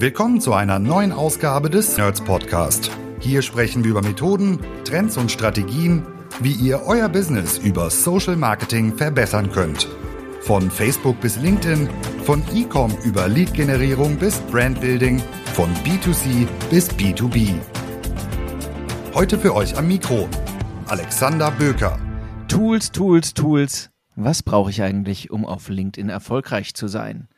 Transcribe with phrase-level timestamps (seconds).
[0.00, 2.90] Willkommen zu einer neuen Ausgabe des Nerds Podcast.
[3.18, 6.06] Hier sprechen wir über Methoden, Trends und Strategien,
[6.40, 9.86] wie ihr euer Business über Social Marketing verbessern könnt.
[10.40, 11.86] Von Facebook bis LinkedIn,
[12.24, 15.20] von E-Com über Lead-Generierung bis Brandbuilding,
[15.52, 17.56] von B2C bis B2B.
[19.12, 20.30] Heute für euch am Mikro
[20.86, 21.98] Alexander Böker.
[22.48, 23.90] Tools, Tools, Tools.
[24.16, 27.28] Was brauche ich eigentlich, um auf LinkedIn erfolgreich zu sein?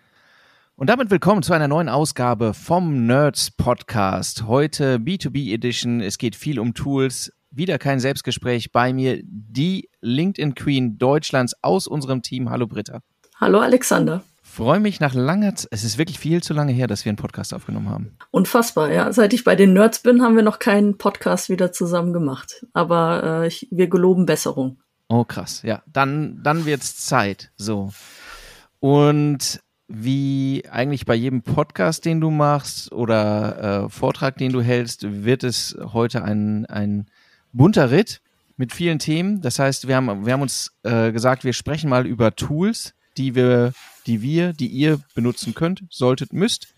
[0.74, 4.46] Und damit willkommen zu einer neuen Ausgabe vom Nerds Podcast.
[4.46, 6.00] Heute B2B Edition.
[6.00, 7.30] Es geht viel um Tools.
[7.50, 9.20] Wieder kein Selbstgespräch bei mir.
[9.22, 12.48] Die LinkedIn Queen Deutschlands aus unserem Team.
[12.48, 13.00] Hallo Britta.
[13.38, 14.22] Hallo Alexander.
[14.42, 15.68] Freue mich nach langer Zeit.
[15.72, 18.16] Es ist wirklich viel zu lange her, dass wir einen Podcast aufgenommen haben.
[18.30, 19.12] Unfassbar, ja.
[19.12, 22.66] Seit ich bei den Nerds bin, haben wir noch keinen Podcast wieder zusammen gemacht.
[22.72, 24.80] Aber äh, ich, wir geloben Besserung.
[25.08, 25.60] Oh, krass.
[25.62, 27.52] Ja, dann, dann wird's Zeit.
[27.56, 27.92] So.
[28.80, 29.60] Und
[29.94, 35.44] wie eigentlich bei jedem Podcast, den du machst oder äh, Vortrag, den du hältst, wird
[35.44, 37.06] es heute ein, ein
[37.52, 38.22] bunter Ritt
[38.56, 39.42] mit vielen Themen.
[39.42, 43.34] Das heißt, wir haben, wir haben uns äh, gesagt, wir sprechen mal über Tools, die
[43.34, 43.74] wir,
[44.06, 46.74] die wir, die ihr benutzen könnt, solltet, müsst,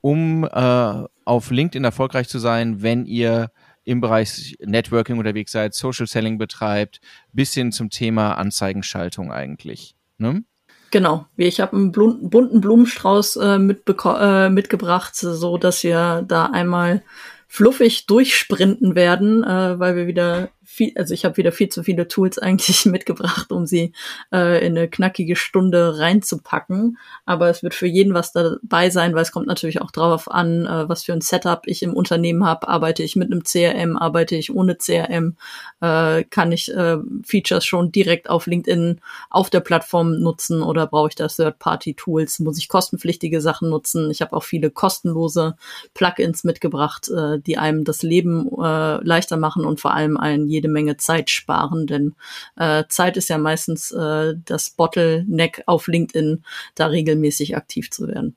[0.00, 3.50] um äh, auf LinkedIn erfolgreich zu sein, wenn ihr
[3.84, 7.00] im Bereich Networking unterwegs seid, Social Selling betreibt,
[7.32, 9.96] bis hin zum Thema Anzeigenschaltung eigentlich.
[10.18, 10.44] Ne?
[10.90, 17.02] Genau, ich habe einen bunten Blumenstrauß äh, äh, mitgebracht, so dass wir da einmal
[17.46, 22.08] fluffig durchsprinten werden, äh, weil wir wieder viel, also ich habe wieder viel zu viele
[22.08, 23.92] Tools eigentlich mitgebracht, um sie
[24.32, 26.98] äh, in eine knackige Stunde reinzupacken.
[27.26, 30.66] Aber es wird für jeden was dabei sein, weil es kommt natürlich auch darauf an,
[30.66, 32.68] äh, was für ein Setup ich im Unternehmen habe.
[32.68, 35.36] Arbeite ich mit einem CRM, arbeite ich ohne CRM,
[35.80, 41.08] äh, kann ich äh, Features schon direkt auf LinkedIn auf der Plattform nutzen oder brauche
[41.08, 42.38] ich da Third-Party-Tools?
[42.40, 44.10] Muss ich kostenpflichtige Sachen nutzen?
[44.10, 45.56] Ich habe auch viele kostenlose
[45.94, 50.72] Plugins mitgebracht, äh, die einem das Leben äh, leichter machen und vor allem einen jede
[50.72, 52.14] Menge Zeit sparen, denn
[52.56, 58.36] äh, Zeit ist ja meistens äh, das Bottleneck auf LinkedIn, da regelmäßig aktiv zu werden.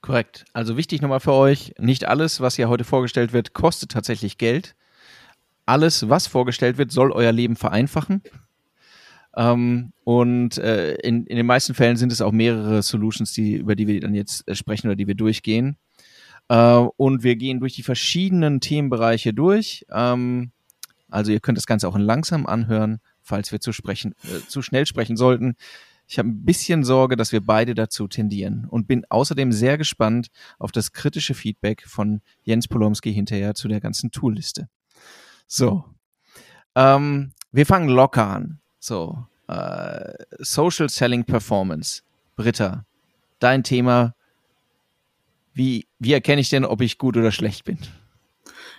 [0.00, 0.44] Korrekt.
[0.52, 4.74] Also wichtig nochmal für euch, nicht alles, was hier heute vorgestellt wird, kostet tatsächlich Geld.
[5.64, 8.22] Alles, was vorgestellt wird, soll euer Leben vereinfachen.
[9.36, 13.74] Ähm, und äh, in, in den meisten Fällen sind es auch mehrere Solutions, die, über
[13.74, 15.76] die wir dann jetzt äh, sprechen oder die wir durchgehen.
[16.48, 19.84] Äh, und wir gehen durch die verschiedenen Themenbereiche durch.
[19.92, 20.52] Ähm,
[21.10, 24.62] also ihr könnt das Ganze auch in langsam anhören, falls wir zu sprechen, äh, zu
[24.62, 25.56] schnell sprechen sollten.
[26.08, 30.28] Ich habe ein bisschen Sorge, dass wir beide dazu tendieren und bin außerdem sehr gespannt
[30.58, 34.68] auf das kritische Feedback von Jens Polomski hinterher zu der ganzen Toolliste.
[35.48, 35.84] So,
[36.76, 38.60] ähm, wir fangen locker an.
[38.78, 42.02] So, äh, Social Selling Performance.
[42.36, 42.84] Britta,
[43.38, 44.14] dein Thema.
[45.54, 47.78] Wie, wie erkenne ich denn, ob ich gut oder schlecht bin?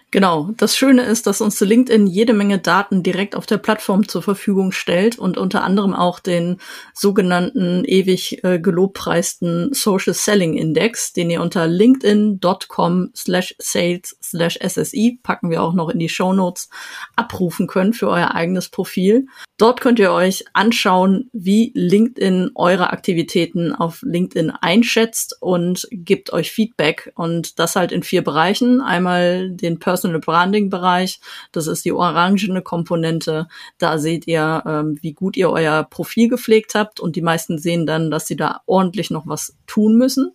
[0.09, 0.51] Genau.
[0.55, 4.71] Das Schöne ist, dass uns LinkedIn jede Menge Daten direkt auf der Plattform zur Verfügung
[4.71, 6.61] stellt und unter anderem auch den
[6.93, 15.19] sogenannten ewig äh, gelobpreisten Social Selling Index, den ihr unter linkedin.com slash sales slash SSI,
[15.23, 16.69] packen wir auch noch in die Show Notes,
[17.15, 19.27] abrufen könnt für euer eigenes Profil.
[19.57, 26.51] Dort könnt ihr euch anschauen, wie LinkedIn eure Aktivitäten auf LinkedIn einschätzt und gibt euch
[26.51, 28.81] Feedback und das halt in vier Bereichen.
[28.81, 31.19] Einmal den Personal Branding Bereich,
[31.51, 33.47] das ist die orangene Komponente.
[33.79, 37.87] Da seht ihr, ähm, wie gut ihr euer Profil gepflegt habt und die meisten sehen
[37.87, 40.33] dann, dass sie da ordentlich noch was tun müssen.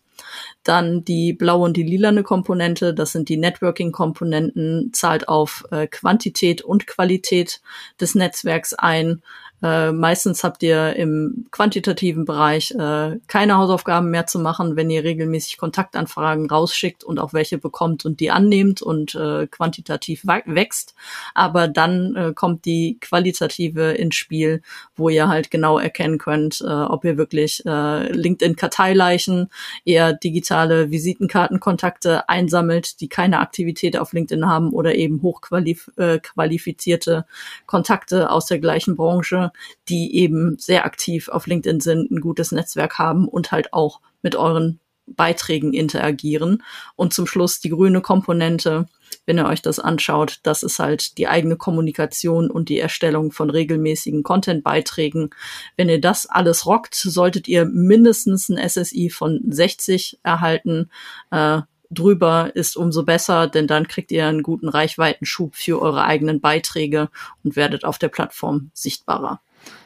[0.64, 6.62] Dann die blaue und die lilane Komponente, das sind die Networking-Komponenten, zahlt auf äh, Quantität
[6.62, 7.60] und Qualität
[8.00, 9.22] des Netzwerks ein.
[9.62, 15.04] Äh, meistens habt ihr im quantitativen Bereich äh, keine Hausaufgaben mehr zu machen, wenn ihr
[15.04, 20.94] regelmäßig Kontaktanfragen rausschickt und auch welche bekommt und die annehmt und äh, quantitativ wächst.
[21.34, 24.62] Aber dann äh, kommt die qualitative ins Spiel,
[24.96, 29.48] wo ihr halt genau erkennen könnt, äh, ob ihr wirklich äh, LinkedIn-Karteileichen,
[29.84, 37.22] eher digitale Visitenkartenkontakte einsammelt, die keine Aktivität auf LinkedIn haben oder eben hochqualifizierte äh,
[37.66, 39.51] Kontakte aus der gleichen Branche
[39.88, 44.36] die eben sehr aktiv auf LinkedIn sind, ein gutes Netzwerk haben und halt auch mit
[44.36, 46.62] euren Beiträgen interagieren.
[46.96, 48.86] Und zum Schluss die grüne Komponente,
[49.26, 53.50] wenn ihr euch das anschaut, das ist halt die eigene Kommunikation und die Erstellung von
[53.50, 55.30] regelmäßigen Content-Beiträgen.
[55.76, 60.90] Wenn ihr das alles rockt, solltet ihr mindestens ein SSI von 60 erhalten.
[61.30, 61.62] Äh,
[61.92, 67.08] drüber ist umso besser, denn dann kriegt ihr einen guten Reichweitenschub für eure eigenen Beiträge
[67.44, 69.40] und werdet auf der Plattform sichtbarer.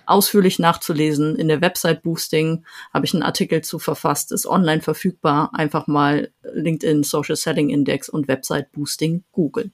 [0.07, 1.37] ausführlich nachzulesen.
[1.37, 2.65] In der Website Boosting
[2.95, 5.51] habe ich einen Artikel zu verfasst, ist online verfügbar.
[5.53, 9.73] Einfach mal LinkedIn Social Setting Index und Website Boosting googeln.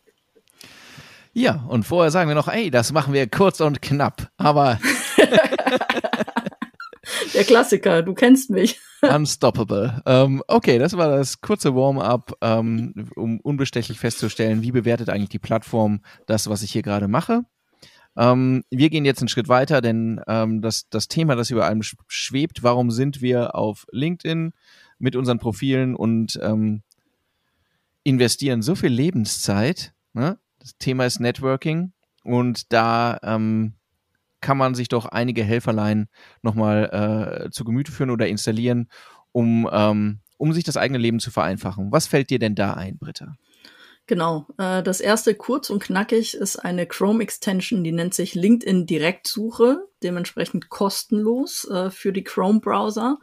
[1.34, 4.30] Ja, und vorher sagen wir noch, ey, das machen wir kurz und knapp.
[4.36, 4.78] Aber
[7.34, 8.80] Der Klassiker, du kennst mich.
[9.02, 10.02] Unstoppable.
[10.06, 15.38] Ähm, okay, das war das kurze Warm-up, ähm, um unbestechlich festzustellen, wie bewertet eigentlich die
[15.38, 17.44] Plattform das, was ich hier gerade mache.
[18.16, 21.82] Ähm, wir gehen jetzt einen Schritt weiter, denn ähm, das, das Thema, das über allem
[22.06, 24.52] schwebt, warum sind wir auf LinkedIn
[24.98, 26.82] mit unseren Profilen und ähm,
[28.04, 29.94] investieren so viel Lebenszeit.
[30.12, 30.38] Ne?
[30.58, 31.92] Das Thema ist Networking
[32.22, 33.74] und da ähm,
[34.42, 36.08] kann man sich doch einige Helferlein
[36.42, 38.88] nochmal äh, zu Gemüte führen oder installieren,
[39.32, 41.90] um, ähm, um sich das eigene Leben zu vereinfachen.
[41.90, 43.36] Was fällt dir denn da ein, Britta?
[44.06, 44.46] Genau.
[44.58, 50.68] Äh, das erste kurz und knackig ist eine Chrome-Extension, die nennt sich LinkedIn Direktsuche dementsprechend
[50.68, 53.18] kostenlos äh, für die Chrome-Browser.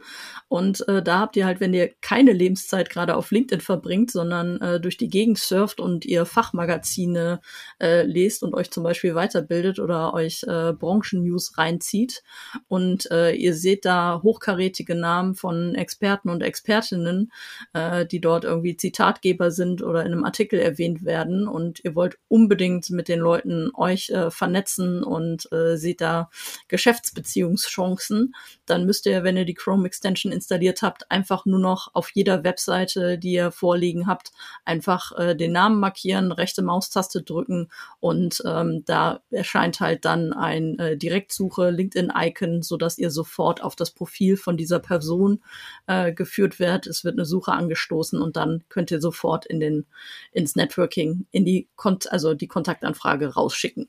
[0.48, 4.60] Und äh, da habt ihr halt, wenn ihr keine Lebenszeit gerade auf LinkedIn verbringt, sondern
[4.60, 7.40] äh, durch die Gegend surft und ihr Fachmagazine
[7.80, 12.22] äh, lest und euch zum Beispiel weiterbildet oder euch äh, Branchen-News reinzieht
[12.68, 17.32] und äh, ihr seht da hochkarätige Namen von Experten und Expertinnen,
[17.72, 22.18] äh, die dort irgendwie Zitatgeber sind oder in einem Artikel erwähnt werden und ihr wollt
[22.28, 26.30] unbedingt mit den Leuten euch äh, vernetzen und äh, seht da
[26.70, 28.34] Geschäftsbeziehungschancen,
[28.64, 32.44] dann müsst ihr, wenn ihr die Chrome Extension installiert habt, einfach nur noch auf jeder
[32.44, 34.32] Webseite, die ihr vorliegen habt,
[34.64, 37.68] einfach äh, den Namen markieren, rechte Maustaste drücken
[37.98, 43.76] und ähm, da erscheint halt dann ein äh, Direktsuche LinkedIn-Icon, so dass ihr sofort auf
[43.76, 45.42] das Profil von dieser Person
[45.86, 46.86] äh, geführt werdet.
[46.86, 49.86] Es wird eine Suche angestoßen und dann könnt ihr sofort in den
[50.32, 53.88] ins Networking in die Kont also die Kontaktanfrage rausschicken.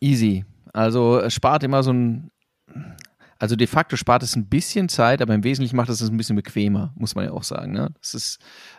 [0.00, 0.44] Easy.
[0.72, 2.30] Also es spart immer so ein,
[3.38, 6.16] also de facto spart es ein bisschen Zeit, aber im Wesentlichen macht es es ein
[6.16, 7.72] bisschen bequemer, muss man ja auch sagen.
[7.72, 7.90] Ne?
[8.00, 8.38] Das ist,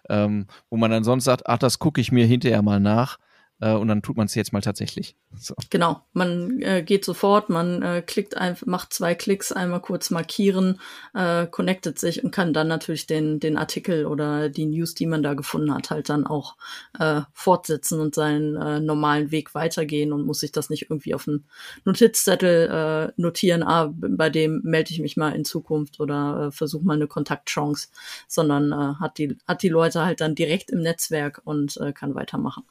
[0.10, 3.18] ähm, wo man dann sonst sagt, ach, das gucke ich mir hinterher mal nach
[3.64, 5.16] äh, und dann tut man es jetzt mal tatsächlich.
[5.36, 5.56] So.
[5.70, 10.82] Genau, man äh, geht sofort, man äh, klickt einfach, macht zwei Klicks, einmal kurz markieren,
[11.14, 15.24] äh, connectet sich und kann dann natürlich den, den Artikel oder die News, die man
[15.24, 16.58] da gefunden hat, halt dann auch
[17.00, 21.28] äh, fortsetzen und seinen äh, normalen Weg weitergehen und muss sich das nicht irgendwie auf
[21.28, 21.46] einen
[21.86, 26.84] Notizzettel äh, notieren, ah, bei dem melde ich mich mal in Zukunft oder äh, versuche
[26.84, 27.88] mal eine Kontaktchance,
[28.28, 32.14] sondern äh, hat, die, hat die Leute halt dann direkt im Netzwerk und äh, kann
[32.16, 32.64] weitermachen.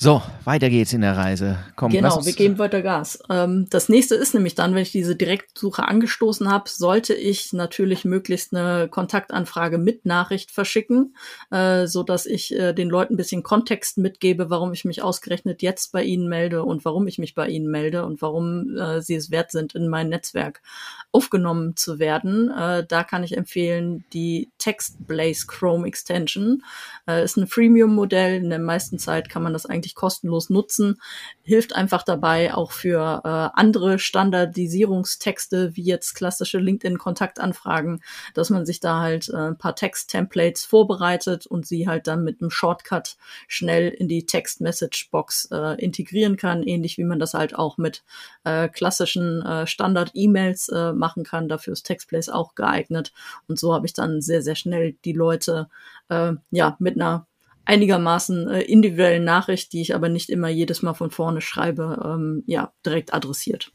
[0.00, 1.58] So, weiter geht's in der Reise.
[1.74, 3.18] Komm, genau, wir geben weiter Gas.
[3.28, 8.04] Ähm, das nächste ist nämlich dann, wenn ich diese Direktsuche angestoßen habe, sollte ich natürlich
[8.04, 11.16] möglichst eine Kontaktanfrage mit Nachricht verschicken,
[11.50, 15.62] äh, so dass ich äh, den Leuten ein bisschen Kontext mitgebe, warum ich mich ausgerechnet
[15.62, 19.16] jetzt bei ihnen melde und warum ich mich bei ihnen melde und warum äh, sie
[19.16, 20.62] es wert sind, in mein Netzwerk
[21.10, 22.50] aufgenommen zu werden.
[22.50, 26.62] Äh, da kann ich empfehlen die Text Blaze Chrome Extension.
[27.08, 28.36] Äh, ist ein Freemium-Modell.
[28.36, 31.00] In der meisten Zeit kann man das eigentlich kostenlos nutzen.
[31.42, 38.02] Hilft einfach dabei auch für äh, andere Standardisierungstexte, wie jetzt klassische LinkedIn-Kontaktanfragen,
[38.34, 42.40] dass man sich da halt äh, ein paar Text-Templates vorbereitet und sie halt dann mit
[42.40, 47.78] einem Shortcut schnell in die Text-Message-Box äh, integrieren kann, ähnlich wie man das halt auch
[47.78, 48.04] mit
[48.44, 51.48] äh, klassischen äh, Standard-E-Mails äh, machen kann.
[51.48, 53.12] Dafür ist Textplace auch geeignet.
[53.46, 55.68] Und so habe ich dann sehr, sehr schnell die Leute
[56.08, 57.26] äh, ja mit einer
[57.68, 62.42] einigermaßen äh, individuellen Nachricht, die ich aber nicht immer jedes Mal von vorne schreibe, ähm,
[62.46, 63.72] ja, direkt adressiert.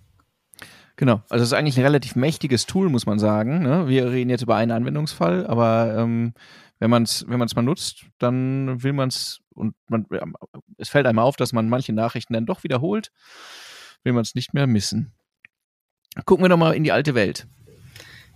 [0.95, 3.61] Genau, also es ist eigentlich ein relativ mächtiges Tool, muss man sagen.
[3.61, 3.87] Ne?
[3.87, 6.33] Wir reden jetzt über einen Anwendungsfall, aber ähm,
[6.79, 10.07] wenn man es wenn man's mal nutzt, dann will man es und man,
[10.77, 13.11] es fällt einem auf, dass man manche Nachrichten dann doch wiederholt,
[14.03, 15.13] will man es nicht mehr missen.
[16.25, 17.47] Gucken wir doch mal in die alte Welt.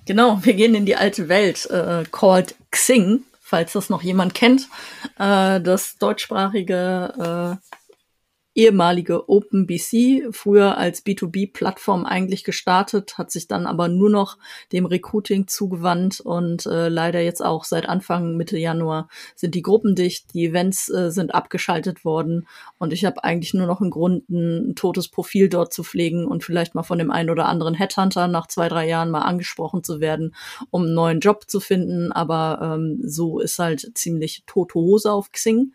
[0.06, 4.68] Genau, wir gehen in die alte Welt, äh, called Xing falls das noch jemand kennt,
[5.18, 7.77] äh, das deutschsprachige äh,
[8.58, 14.40] ehemalige OpenBC, früher als B2B-Plattform eigentlich gestartet, hat sich dann aber nur noch
[14.72, 19.94] dem Recruiting zugewandt und äh, leider jetzt auch seit Anfang Mitte Januar sind die Gruppen
[19.94, 22.48] dicht, die Events äh, sind abgeschaltet worden
[22.80, 26.26] und ich habe eigentlich nur noch einen Grund, ein, ein totes Profil dort zu pflegen
[26.26, 29.84] und vielleicht mal von dem einen oder anderen Headhunter nach zwei, drei Jahren mal angesprochen
[29.84, 30.34] zu werden,
[30.72, 35.32] um einen neuen Job zu finden, aber ähm, so ist halt ziemlich tote Hose auf
[35.32, 35.74] Xing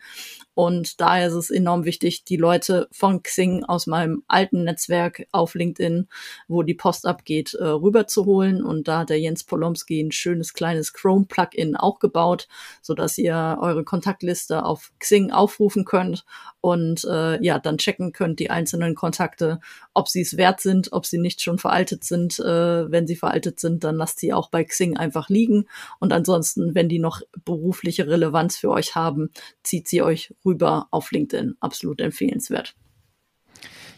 [0.55, 5.55] und daher ist es enorm wichtig, die Leute von Xing aus meinem alten Netzwerk auf
[5.55, 6.09] LinkedIn,
[6.47, 8.63] wo die Post abgeht, äh, rüberzuholen.
[8.63, 12.49] Und da hat der Jens Polomski ein schönes kleines Chrome-Plugin auch gebaut,
[12.83, 16.25] so dass ihr eure Kontaktliste auf Xing aufrufen könnt
[16.63, 19.61] und äh, ja, dann checken könnt die einzelnen Kontakte,
[19.93, 22.39] ob sie es wert sind, ob sie nicht schon veraltet sind.
[22.39, 25.67] Äh, wenn sie veraltet sind, dann lasst sie auch bei Xing einfach liegen
[25.99, 29.31] und ansonsten, wenn die noch berufliche Relevanz für euch haben,
[29.63, 31.57] zieht sie euch rüber auf LinkedIn.
[31.61, 32.75] Absolut empfehlenswert.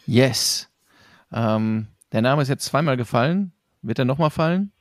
[0.06, 0.70] Yes.
[1.32, 3.52] Ähm, der Name ist jetzt zweimal gefallen.
[3.82, 4.72] Wird er nochmal fallen?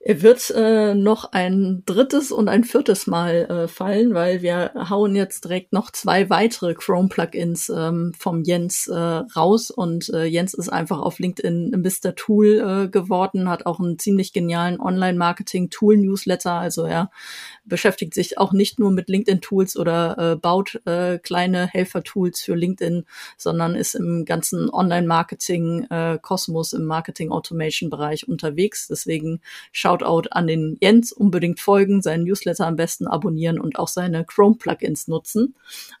[0.00, 5.16] Er wird äh, noch ein drittes und ein viertes Mal äh, fallen, weil wir hauen
[5.16, 9.72] jetzt direkt noch zwei weitere Chrome-Plugins ähm, vom Jens äh, raus.
[9.72, 12.14] Und äh, Jens ist einfach auf LinkedIn Mr.
[12.14, 16.52] Tool äh, geworden, hat auch einen ziemlich genialen Online-Marketing-Tool-Newsletter.
[16.52, 17.10] Also er
[17.64, 23.04] beschäftigt sich auch nicht nur mit LinkedIn-Tools oder äh, baut äh, kleine Helfer-Tools für LinkedIn,
[23.36, 28.86] sondern ist im ganzen Online-Marketing-Kosmos, äh, im Marketing-Automation-Bereich unterwegs.
[28.86, 29.40] Deswegen
[29.98, 35.08] Shoutout an den Jens, unbedingt folgen, seinen Newsletter am besten abonnieren und auch seine Chrome-Plugins
[35.08, 35.54] nutzen.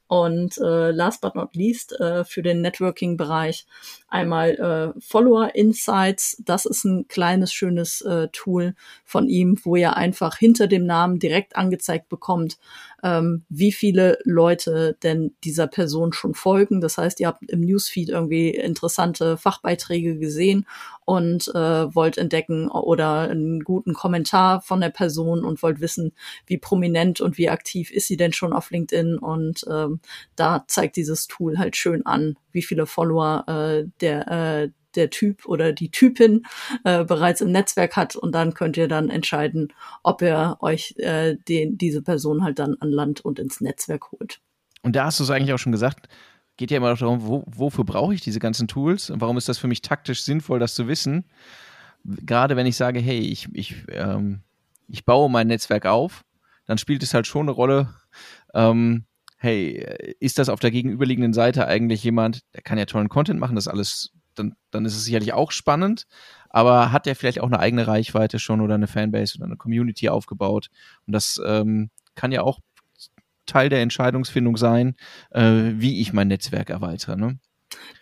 [0.08, 3.66] Und äh, last but not least äh, für den Networking-Bereich
[4.08, 6.42] einmal äh, Follower Insights.
[6.44, 8.74] Das ist ein kleines, schönes äh, Tool
[9.04, 12.58] von ihm, wo ihr einfach hinter dem Namen direkt angezeigt bekommt,
[13.02, 16.80] ähm, wie viele Leute denn dieser Person schon folgen.
[16.80, 20.66] Das heißt, ihr habt im Newsfeed irgendwie interessante Fachbeiträge gesehen
[21.04, 26.12] und äh, wollt entdecken oder einen guten Kommentar von der Person und wollt wissen,
[26.46, 29.18] wie prominent und wie aktiv ist sie denn schon auf LinkedIn.
[29.18, 29.97] Und ähm,
[30.36, 35.46] da zeigt dieses Tool halt schön an, wie viele Follower äh, der äh, der Typ
[35.46, 36.44] oder die Typin
[36.84, 41.36] äh, bereits im Netzwerk hat und dann könnt ihr dann entscheiden, ob ihr euch äh,
[41.48, 44.40] den, diese Person halt dann an Land und ins Netzwerk holt.
[44.82, 46.08] Und da hast du es eigentlich auch schon gesagt,
[46.56, 49.58] geht ja immer darum, wo, wofür brauche ich diese ganzen Tools und warum ist das
[49.58, 51.24] für mich taktisch sinnvoll, das zu wissen.
[52.04, 54.42] Gerade wenn ich sage, hey, ich, ich, ähm,
[54.88, 56.24] ich baue mein Netzwerk auf,
[56.66, 57.94] dann spielt es halt schon eine Rolle,
[58.54, 59.04] ähm,
[59.38, 63.54] hey, ist das auf der gegenüberliegenden Seite eigentlich jemand, der kann ja tollen Content machen,
[63.54, 66.06] das alles dann, dann ist es sicherlich auch spannend.
[66.50, 70.08] Aber hat der vielleicht auch eine eigene Reichweite schon oder eine Fanbase oder eine Community
[70.08, 70.68] aufgebaut?
[71.06, 72.60] Und das ähm, kann ja auch
[73.46, 74.94] Teil der Entscheidungsfindung sein,
[75.30, 77.16] äh, wie ich mein Netzwerk erweitere.
[77.16, 77.38] Ne?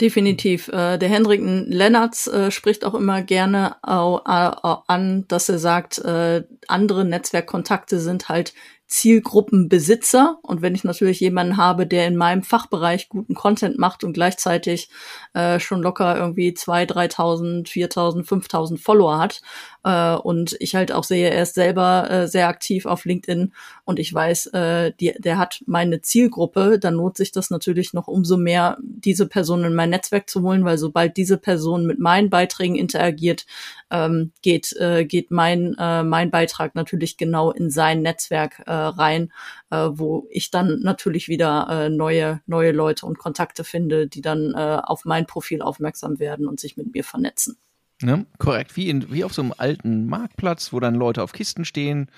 [0.00, 0.68] Definitiv.
[0.68, 5.98] Äh, der Hendrik Lennartz äh, spricht auch immer gerne au, au, an, dass er sagt,
[5.98, 8.54] äh, andere Netzwerkkontakte sind halt
[8.86, 10.38] Zielgruppenbesitzer.
[10.42, 14.88] Und wenn ich natürlich jemanden habe, der in meinem Fachbereich guten Content macht und gleichzeitig
[15.34, 19.40] äh, schon locker irgendwie zwei, 3.000, 4.000, 5.000 Follower hat
[19.86, 23.52] äh, und ich halt auch sehe, er ist selber äh, sehr aktiv auf LinkedIn
[23.84, 28.08] und ich weiß, äh, die, der hat meine Zielgruppe, dann lohnt sich das natürlich noch
[28.08, 32.30] umso mehr, diese Person in mein Netzwerk zu holen, weil sobald diese Person mit meinen
[32.30, 33.46] Beiträgen interagiert,
[33.90, 39.32] ähm, geht, äh, geht mein, äh, mein Beitrag natürlich genau in sein Netzwerk äh, rein,
[39.70, 44.52] äh, wo ich dann natürlich wieder äh, neue, neue Leute und Kontakte finde, die dann
[44.56, 47.56] äh, auf mein Profil aufmerksam werden und sich mit mir vernetzen.
[48.02, 48.26] Ne?
[48.38, 52.10] Korrekt, wie, in, wie auf so einem alten Marktplatz, wo dann Leute auf Kisten stehen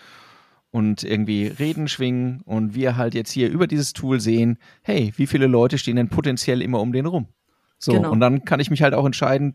[0.71, 5.27] und irgendwie Reden schwingen und wir halt jetzt hier über dieses Tool sehen, hey, wie
[5.27, 7.29] viele Leute stehen denn potenziell immer um den rum?
[7.79, 8.11] So, genau.
[8.11, 9.55] und dann kann ich mich halt auch entscheiden,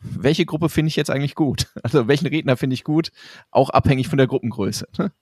[0.00, 1.68] welche Gruppe finde ich jetzt eigentlich gut?
[1.82, 3.12] Also welchen Redner finde ich gut?
[3.50, 4.88] Auch abhängig von der Gruppengröße.
[4.98, 5.12] Ne?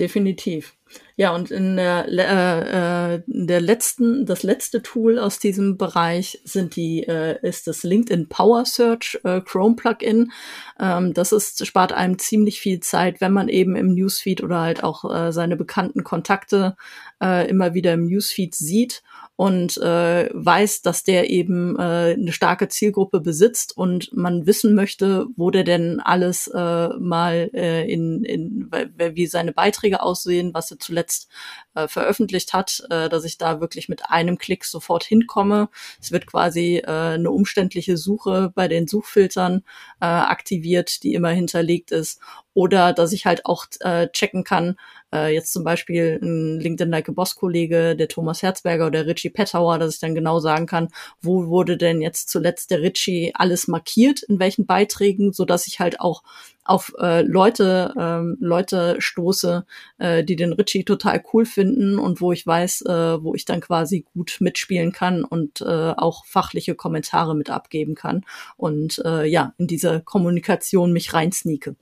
[0.00, 0.78] Definitiv.
[1.16, 6.74] Ja, und in der, äh, äh, der letzten, das letzte Tool aus diesem Bereich sind
[6.74, 10.32] die, äh, ist das LinkedIn Power Search äh, Chrome Plugin.
[10.80, 14.82] Ähm, das ist, spart einem ziemlich viel Zeit, wenn man eben im Newsfeed oder halt
[14.82, 16.76] auch äh, seine bekannten Kontakte
[17.22, 19.02] äh, immer wieder im Newsfeed sieht
[19.40, 25.28] und äh, weiß, dass der eben äh, eine starke Zielgruppe besitzt und man wissen möchte,
[25.34, 28.70] wo der denn alles äh, mal äh, in, in
[29.14, 31.30] wie seine Beiträge aussehen, was er zuletzt
[31.74, 35.70] äh, veröffentlicht hat, äh, dass ich da wirklich mit einem Klick sofort hinkomme.
[36.02, 39.62] Es wird quasi äh, eine umständliche Suche bei den Suchfiltern
[40.02, 42.20] äh, aktiviert, die immer hinterlegt ist
[42.54, 44.76] oder dass ich halt auch äh, checken kann,
[45.12, 49.30] äh, jetzt zum Beispiel ein LinkedIn Like a Boss Kollege, der Thomas Herzberger oder Richie
[49.30, 50.88] Pettauer, dass ich dann genau sagen kann,
[51.20, 55.80] wo wurde denn jetzt zuletzt der Richie alles markiert, in welchen Beiträgen, so dass ich
[55.80, 56.22] halt auch
[56.64, 59.64] auf äh, Leute ähm, Leute stoße,
[59.98, 63.60] äh, die den Richie total cool finden und wo ich weiß, äh, wo ich dann
[63.60, 65.64] quasi gut mitspielen kann und äh,
[65.96, 68.24] auch fachliche Kommentare mit abgeben kann
[68.56, 71.74] und äh, ja in diese Kommunikation mich reinsneake.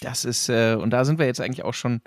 [0.00, 2.00] Das ist, äh, und da sind wir jetzt eigentlich auch schon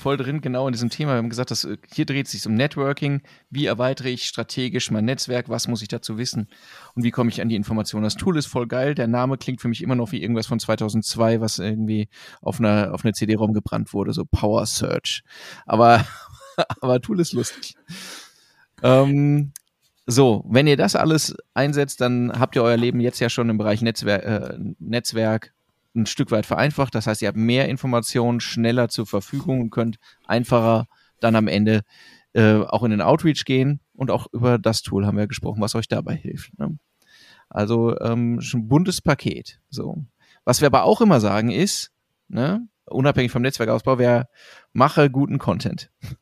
[0.00, 1.12] voll drin, genau in diesem Thema.
[1.12, 3.22] Wir haben gesagt, dass, äh, hier dreht es sich um Networking.
[3.50, 5.48] Wie erweitere ich strategisch mein Netzwerk?
[5.48, 6.48] Was muss ich dazu wissen?
[6.94, 8.04] Und wie komme ich an die Informationen?
[8.04, 8.94] Das Tool ist voll geil.
[8.94, 12.08] Der Name klingt für mich immer noch wie irgendwas von 2002, was irgendwie
[12.40, 15.22] auf einer, auf einer CD-ROM gebrannt wurde, so Power Search.
[15.66, 16.04] Aber,
[16.80, 17.74] aber Tool ist lustig.
[18.82, 19.52] ähm,
[20.06, 23.58] so, wenn ihr das alles einsetzt, dann habt ihr euer Leben jetzt ja schon im
[23.58, 25.52] Bereich Netzwer äh, Netzwerk
[25.94, 26.94] ein Stück weit vereinfacht.
[26.94, 30.86] Das heißt, ihr habt mehr Informationen schneller zur Verfügung und könnt einfacher
[31.20, 31.82] dann am Ende
[32.32, 33.80] äh, auch in den Outreach gehen.
[33.94, 36.58] Und auch über das Tool haben wir gesprochen, was euch dabei hilft.
[36.58, 36.78] Ne?
[37.48, 39.60] Also ähm, schon ein buntes Paket.
[39.68, 40.04] So.
[40.44, 41.90] Was wir aber auch immer sagen ist,
[42.28, 44.28] ne, unabhängig vom Netzwerkausbau, wer
[44.72, 45.90] mache guten Content.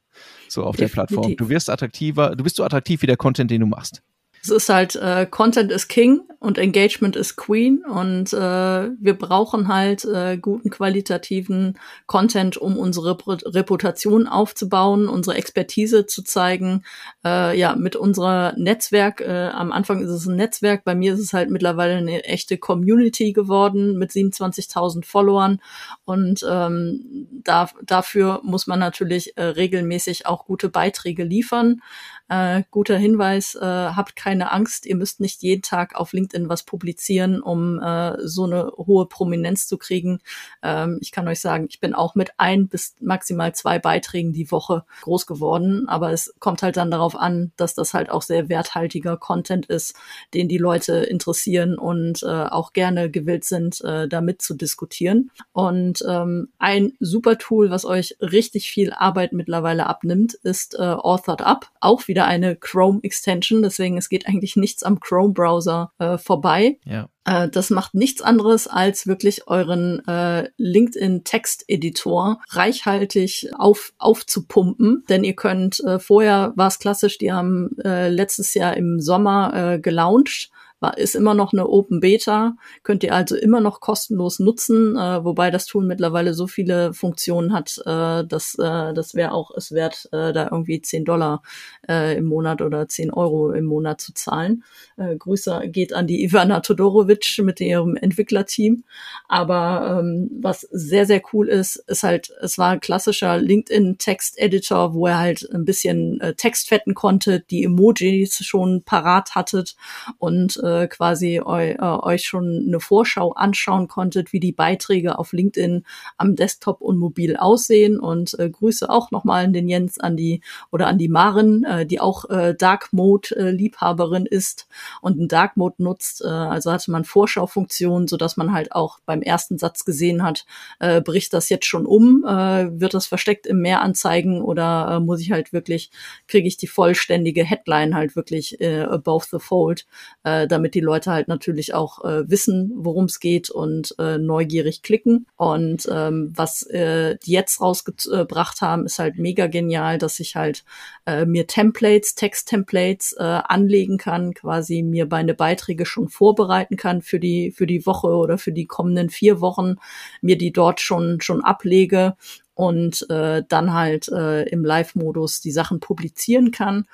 [0.48, 0.94] So auf Definitiv.
[0.94, 1.37] der Plattform.
[1.37, 4.02] Du wirst attraktiver, du bist so attraktiv wie der Content, den du machst.
[4.48, 9.68] Es ist halt, äh, Content is King und Engagement is Queen und äh, wir brauchen
[9.68, 16.84] halt äh, guten qualitativen Content, um unsere Reputation aufzubauen, unsere Expertise zu zeigen.
[17.24, 21.20] Äh, ja, mit unserer Netzwerk, äh, am Anfang ist es ein Netzwerk, bei mir ist
[21.20, 25.60] es halt mittlerweile eine echte Community geworden mit 27.000 Followern
[26.04, 31.82] und ähm, da, dafür muss man natürlich äh, regelmäßig auch gute Beiträge liefern.
[32.28, 36.62] Äh, guter Hinweis, äh, habt keine Angst, ihr müsst nicht jeden Tag auf LinkedIn was
[36.62, 40.21] publizieren, um äh, so eine hohe Prominenz zu kriegen.
[40.62, 44.50] Ähm, ich kann euch sagen, ich bin auch mit ein bis maximal zwei Beiträgen die
[44.50, 48.49] Woche groß geworden, aber es kommt halt dann darauf an, dass das halt auch sehr
[48.49, 49.95] werthaltiger Content ist,
[50.35, 55.30] den die Leute interessieren und äh, auch gerne gewillt sind, äh, damit zu diskutieren.
[55.52, 61.42] Und ähm, ein super Tool, was euch richtig viel Arbeit mittlerweile abnimmt, ist äh, Authored
[61.42, 61.71] Up.
[61.80, 66.78] Auch wieder eine Chrome-Extension, deswegen es geht eigentlich nichts am Chrome-Browser äh, vorbei.
[66.84, 67.08] Ja.
[67.25, 75.04] Äh, das macht nichts anderes, als wirklich euren äh, LinkedIn-Texteditor reichhaltig auf, aufzupumpen.
[75.08, 79.75] Denn ihr könnt, äh, vorher war es klassisch, die haben äh, letztes Jahr im Sommer
[79.75, 84.38] äh, gelauncht war, ist immer noch eine Open Beta, könnt ihr also immer noch kostenlos
[84.38, 89.32] nutzen, äh, wobei das Tool mittlerweile so viele Funktionen hat, äh, dass äh, das wäre
[89.32, 91.42] auch es wert, äh, da irgendwie 10 Dollar
[91.88, 94.64] äh, im Monat oder 10 Euro im Monat zu zahlen.
[94.97, 98.85] Äh, Grüße geht an die Ivana Todorovic mit ihrem Entwicklerteam.
[99.28, 105.06] Aber ähm, was sehr, sehr cool ist, ist halt, es war ein klassischer LinkedIn-Text-Editor, wo
[105.06, 109.76] er halt ein bisschen äh, Text fetten konnte, die Emojis schon parat hattet
[110.18, 115.33] und äh, quasi eu, äh, euch schon eine Vorschau anschauen konntet, wie die Beiträge auf
[115.33, 115.85] LinkedIn
[116.16, 117.98] am Desktop und mobil aussehen.
[117.98, 121.87] Und äh, Grüße auch nochmal an den Jens, an die oder an die Maren, äh,
[121.87, 124.68] die auch äh, Dark Mode äh, Liebhaberin ist
[125.00, 126.22] und einen Dark Mode nutzt.
[126.24, 130.44] Äh, also hatte man Vorschaufunktionen, so dass man halt auch beim ersten Satz gesehen hat,
[130.81, 135.00] äh, bricht das jetzt schon um, äh, wird das versteckt im Meer anzeigen oder äh,
[135.00, 135.90] muss ich halt wirklich,
[136.26, 139.87] kriege ich die vollständige Headline halt wirklich äh, above the fold,
[140.24, 144.83] äh, damit die Leute halt natürlich auch äh, wissen, worum es geht und äh, neugierig
[144.83, 145.27] klicken.
[145.37, 150.64] Und ähm, was äh, die jetzt rausgebracht haben, ist halt mega genial, dass ich halt
[151.07, 157.21] äh, mir Templates, Text-Templates äh, anlegen kann, quasi mir meine Beiträge schon vorbereiten kann für
[157.21, 159.77] die für die Woche oder für die kommenden vier Wochen,
[160.23, 162.16] mir die dort schon schon ablege
[162.55, 166.87] und äh, dann halt äh, im Live-Modus die Sachen publizieren kann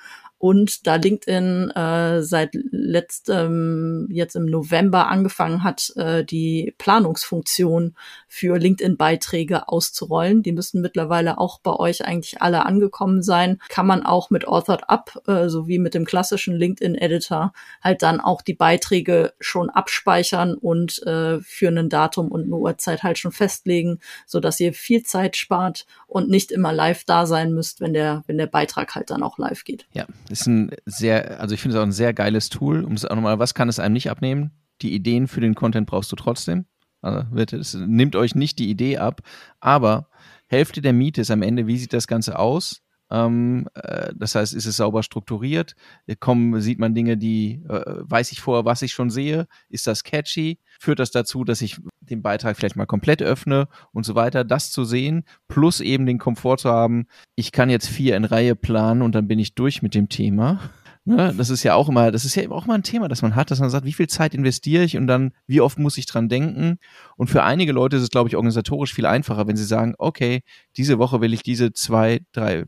[0.45, 7.95] und da LinkedIn äh, seit letztem, jetzt im November angefangen hat, äh, die Planungsfunktion
[8.27, 14.05] für LinkedIn-Beiträge auszurollen, die müssen mittlerweile auch bei euch eigentlich alle angekommen sein, kann man
[14.05, 19.33] auch mit Authored Up äh, sowie mit dem klassischen LinkedIn-Editor halt dann auch die Beiträge
[19.39, 24.59] schon abspeichern und äh, für ein Datum und eine Uhrzeit halt schon festlegen, so dass
[24.59, 28.45] ihr viel Zeit spart und nicht immer live da sein müsst, wenn der, wenn der
[28.45, 29.87] Beitrag halt dann auch live geht.
[29.93, 30.05] Ja,
[30.39, 32.83] ist ein sehr, also ich finde es auch ein sehr geiles Tool.
[32.83, 34.51] Um es auch nochmal, was kann es einem nicht abnehmen?
[34.81, 36.65] Die Ideen für den Content brauchst du trotzdem.
[37.01, 39.21] Also wird, es nimmt euch nicht die Idee ab,
[39.59, 40.09] aber
[40.47, 42.81] Hälfte der Miete ist am Ende, wie sieht das Ganze aus?
[43.15, 45.75] Ähm, äh, das heißt, ist es sauber strukturiert?
[46.19, 49.47] Kommen, sieht man Dinge, die äh, weiß ich vorher, was ich schon sehe?
[49.69, 50.59] Ist das catchy?
[50.79, 54.43] Führt das dazu, dass ich den Beitrag vielleicht mal komplett öffne und so weiter?
[54.43, 58.55] Das zu sehen, plus eben den Komfort zu haben, ich kann jetzt vier in Reihe
[58.55, 60.59] planen und dann bin ich durch mit dem Thema.
[61.07, 63.35] Ne, das ist ja auch immer, das ist ja auch immer ein Thema, das man
[63.35, 66.07] hat, dass man sagt, wie viel Zeit investiere ich und dann, wie oft muss ich
[66.07, 66.79] dran denken?
[67.15, 70.41] Und für einige Leute ist es, glaube ich, organisatorisch viel einfacher, wenn sie sagen, okay,
[70.77, 72.65] diese Woche will ich diese zwei, drei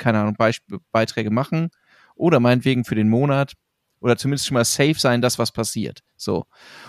[0.00, 1.70] keine Ahnung, Beisp Beiträge machen
[2.16, 3.54] oder meinetwegen für den Monat
[4.00, 6.00] oder zumindest schon mal safe sein, dass was passiert.
[6.16, 6.46] So.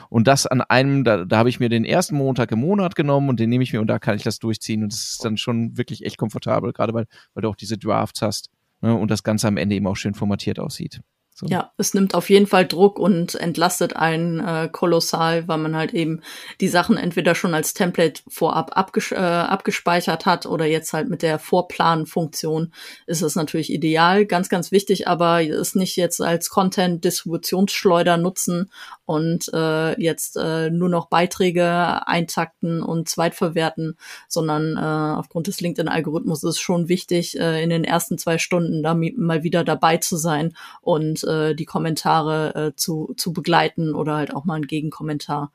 [0.10, 3.30] Und das an einem, da, da habe ich mir den ersten Montag im Monat genommen
[3.30, 5.38] und den nehme ich mir und da kann ich das durchziehen und das ist dann
[5.38, 8.50] schon wirklich echt komfortabel, gerade weil, weil du auch diese Drafts hast
[8.82, 11.02] ne, und das Ganze am Ende eben auch schön formatiert aussieht.
[11.42, 11.48] So.
[11.48, 15.92] Ja, es nimmt auf jeden Fall Druck und entlastet einen äh, kolossal, weil man halt
[15.92, 16.22] eben
[16.60, 21.24] die Sachen entweder schon als Template vorab abges äh, abgespeichert hat oder jetzt halt mit
[21.24, 22.72] der Vorplan-Funktion
[23.08, 24.28] ist es natürlich ideal.
[24.28, 28.70] Ganz, ganz wichtig, aber es nicht jetzt als Content-Distributionsschleuder nutzen
[29.06, 36.44] und äh, jetzt äh, nur noch Beiträge eintakten und zweitverwerten, sondern äh, aufgrund des LinkedIn-Algorithmus
[36.44, 40.18] ist es schon wichtig, äh, in den ersten zwei Stunden da mal wieder dabei zu
[40.18, 45.52] sein und äh, die Kommentare äh, zu, zu begleiten oder halt auch mal einen Gegenkommentar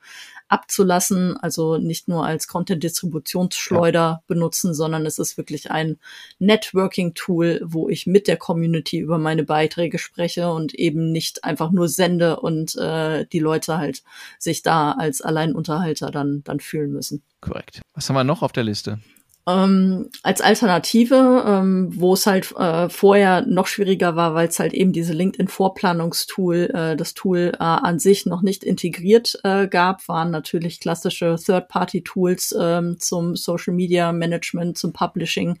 [0.47, 1.37] abzulassen.
[1.37, 4.23] Also nicht nur als Content-Distributionsschleuder ja.
[4.27, 5.97] benutzen, sondern es ist wirklich ein
[6.39, 11.89] Networking-Tool, wo ich mit der Community über meine Beiträge spreche und eben nicht einfach nur
[11.89, 14.03] sende und äh, die Leute halt
[14.39, 17.23] sich da als Alleinunterhalter dann, dann fühlen müssen.
[17.41, 17.81] Korrekt.
[17.93, 18.99] Was haben wir noch auf der Liste?
[19.47, 24.73] Ähm, als Alternative, ähm, wo es halt äh, vorher noch schwieriger war, weil es halt
[24.73, 30.31] eben diese LinkedIn-Vorplanungstool, äh, das Tool äh, an sich noch nicht integriert äh, gab, waren
[30.31, 35.59] natürlich klassische Third-Party-Tools ähm, zum Social Media Management, zum Publishing.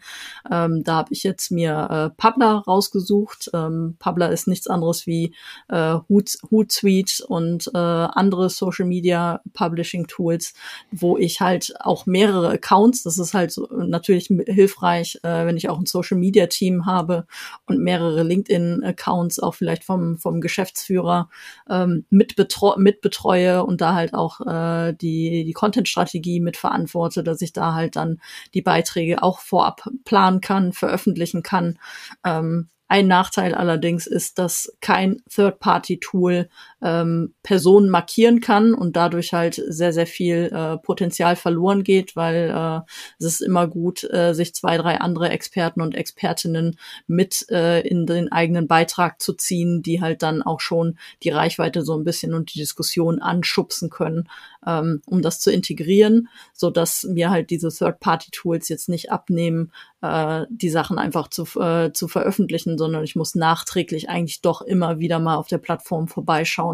[0.51, 3.49] Ähm, da habe ich jetzt mir äh, Publer rausgesucht.
[3.53, 5.33] Ähm, Publer ist nichts anderes wie
[5.69, 10.53] äh, Hoot, Hootsuite und äh, andere Social Media Publishing Tools,
[10.91, 15.69] wo ich halt auch mehrere Accounts, das ist halt so natürlich hilfreich, äh, wenn ich
[15.69, 17.25] auch ein Social Media Team habe
[17.65, 21.29] und mehrere LinkedIn Accounts auch vielleicht vom, vom Geschäftsführer
[21.69, 27.95] ähm, mitbetreue, und da halt auch äh, die, die Content-Strategie mitverantworte, dass ich da halt
[27.95, 28.19] dann
[28.53, 31.79] die Beiträge auch vorab planen kann, veröffentlichen kann.
[32.23, 36.49] Ähm, ein Nachteil allerdings ist, dass kein Third-Party-Tool
[36.81, 42.53] ähm, Personen markieren kann und dadurch halt sehr, sehr viel äh, Potenzial verloren geht, weil
[42.55, 42.81] äh,
[43.19, 48.05] es ist immer gut, äh, sich zwei, drei andere Experten und Expertinnen mit äh, in
[48.05, 52.33] den eigenen Beitrag zu ziehen, die halt dann auch schon die Reichweite so ein bisschen
[52.33, 54.29] und die Diskussion anschubsen können,
[54.65, 60.45] ähm, um das zu integrieren, so dass mir halt diese Third-Party-Tools jetzt nicht abnehmen, äh,
[60.49, 65.19] die Sachen einfach zu, äh, zu veröffentlichen, sondern ich muss nachträglich eigentlich doch immer wieder
[65.19, 66.66] mal auf der Plattform vorbeischauen,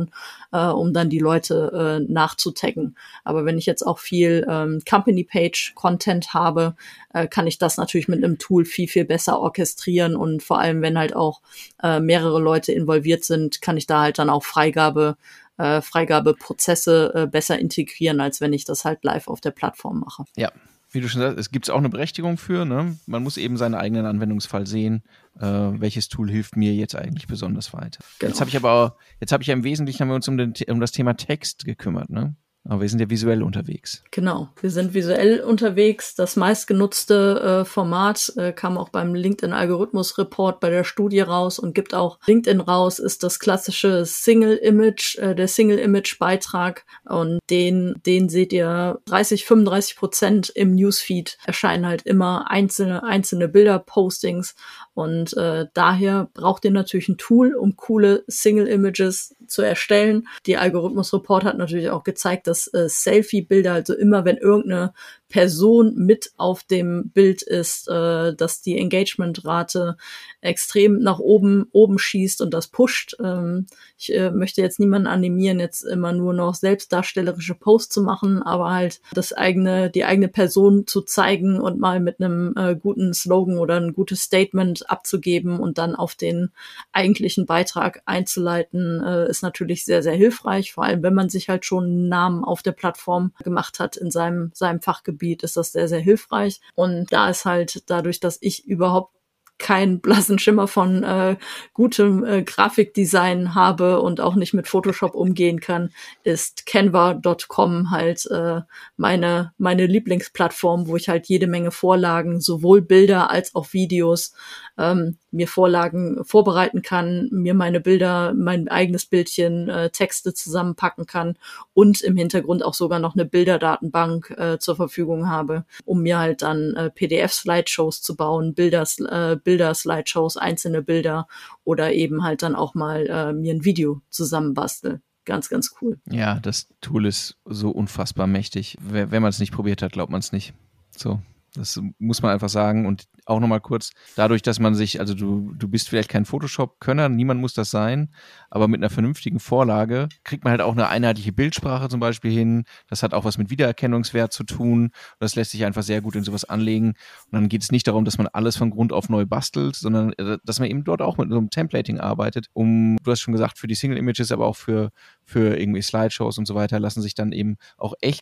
[0.52, 2.96] äh, um dann die Leute äh, nachzutaggen.
[3.24, 6.76] Aber wenn ich jetzt auch viel ähm, Company-Page-Content habe,
[7.14, 10.82] äh, kann ich das natürlich mit einem Tool viel, viel besser orchestrieren und vor allem,
[10.82, 11.42] wenn halt auch
[11.82, 15.18] äh, mehrere Leute involviert sind, kann ich da halt dann auch Freigabe
[15.58, 20.26] äh, Freigabeprozesse äh, besser integrieren, als wenn ich das halt live auf der Plattform mache.
[20.36, 20.52] Ja,
[20.94, 22.66] wie du schon sagst, es gibt auch eine Berechtigung für.
[22.66, 22.98] Ne?
[23.08, 25.04] Man muss eben seinen eigenen Anwendungsfall sehen,
[25.40, 28.00] äh, welches Tool hilft mir jetzt eigentlich besonders weiter.
[28.20, 28.30] Genau.
[28.30, 30.54] Jetzt habe ich aber, jetzt habe ich ja im Wesentlichen haben wir uns um, den,
[30.70, 32.10] um das Thema Text gekümmert.
[32.10, 32.36] Ne?
[32.66, 34.04] Aber wir sind ja visuell unterwegs.
[34.12, 36.16] Genau, wir sind visuell unterwegs.
[36.16, 41.60] Das meistgenutzte äh, Format äh, kam auch beim LinkedIn Algorithmus Report bei der Studie raus
[41.60, 46.86] und gibt auch LinkedIn raus, ist das klassische Single Image, äh, der Single Image Beitrag.
[47.04, 53.50] Und den, den seht ihr 30, 35 Prozent im Newsfeed erscheinen halt immer einzelne, einzelne
[53.50, 54.56] Bilder-Postings.
[54.94, 60.28] Und äh, daher braucht ihr natürlich ein Tool, um coole Single Images zu erstellen.
[60.46, 64.94] Die Algorithmus Report hat natürlich auch gezeigt, dass äh, Selfie-Bilder, also immer wenn irgendeine
[65.34, 69.98] Person mit auf dem Bild ist, äh, dass die Engagementrate
[70.42, 73.16] extrem nach oben oben schießt und das pusht.
[73.20, 73.66] Ähm,
[73.98, 78.72] ich äh, möchte jetzt niemanden animieren, jetzt immer nur noch selbstdarstellerische Posts zu machen, aber
[78.72, 83.58] halt das eigene, die eigene Person zu zeigen und mal mit einem äh, guten Slogan
[83.58, 86.52] oder ein gutes Statement abzugeben und dann auf den
[86.92, 91.66] eigentlichen Beitrag einzuleiten, äh, ist natürlich sehr, sehr hilfreich, vor allem wenn man sich halt
[91.66, 95.72] schon einen Namen auf der Plattform gemacht hat in seinem, seinem Fachgebiet Gebiet ist das
[95.72, 96.60] sehr, sehr hilfreich.
[96.76, 99.16] Und da ist halt dadurch, dass ich überhaupt
[99.58, 101.38] keinen blassen Schimmer von äh,
[101.74, 105.92] gutem äh, Grafikdesign habe und auch nicht mit Photoshop umgehen kann,
[106.24, 108.62] ist Canva.com halt äh,
[108.98, 114.34] meine meine Lieblingsplattform, wo ich halt jede Menge Vorlagen, sowohl Bilder als auch Videos
[114.78, 121.38] ähm, mir Vorlagen vorbereiten kann, mir meine Bilder, mein eigenes Bildchen, äh, Texte zusammenpacken kann
[121.74, 126.42] und im Hintergrund auch sogar noch eine Bilderdatenbank äh, zur Verfügung habe, um mir halt
[126.42, 131.28] dann äh, PDF-Slideshows zu bauen, Bilder, äh, Bilder-Slideshows, einzelne Bilder
[131.64, 136.00] oder eben halt dann auch mal äh, mir ein Video zusammenbastel ganz, ganz cool.
[136.10, 138.78] Ja, das Tool ist so unfassbar mächtig.
[138.82, 140.54] Wenn man es nicht probiert hat, glaubt man es nicht.
[140.96, 141.22] So,
[141.54, 142.86] das muss man einfach sagen.
[142.86, 147.10] Und auch nochmal kurz, dadurch, dass man sich, also du, du bist vielleicht kein Photoshop-Könner,
[147.10, 148.14] niemand muss das sein,
[148.50, 152.64] aber mit einer vernünftigen Vorlage kriegt man halt auch eine einheitliche Bildsprache zum Beispiel hin.
[152.88, 154.92] Das hat auch was mit Wiedererkennungswert zu tun.
[155.20, 156.90] Das lässt sich einfach sehr gut in sowas anlegen.
[156.90, 160.14] Und dann geht es nicht darum, dass man alles von Grund auf neu bastelt, sondern
[160.14, 163.34] äh, dass man eben dort auch mit so einem Templating arbeitet, um, du hast schon
[163.34, 164.90] gesagt, für die Single-Images, aber auch für,
[165.24, 168.22] für irgendwie Slideshows und so weiter, lassen sich dann eben auch echt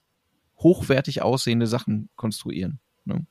[0.60, 2.80] hochwertig aussehende Sachen konstruieren.
[3.14, 3.26] Ne?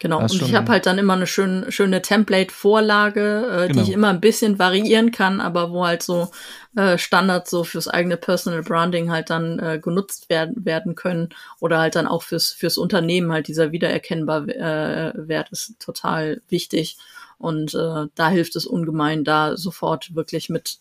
[0.00, 3.72] Genau, und ich habe halt dann immer eine schön, schöne Template-Vorlage, äh, genau.
[3.82, 6.30] die ich immer ein bisschen variieren kann, aber wo halt so
[6.74, 11.28] äh, Standards so fürs eigene Personal Branding halt dann äh, genutzt werden, werden können
[11.60, 16.96] oder halt dann auch fürs, fürs Unternehmen halt dieser wiedererkennbar äh, Wert ist total wichtig.
[17.36, 20.78] Und äh, da hilft es ungemein, da sofort wirklich mit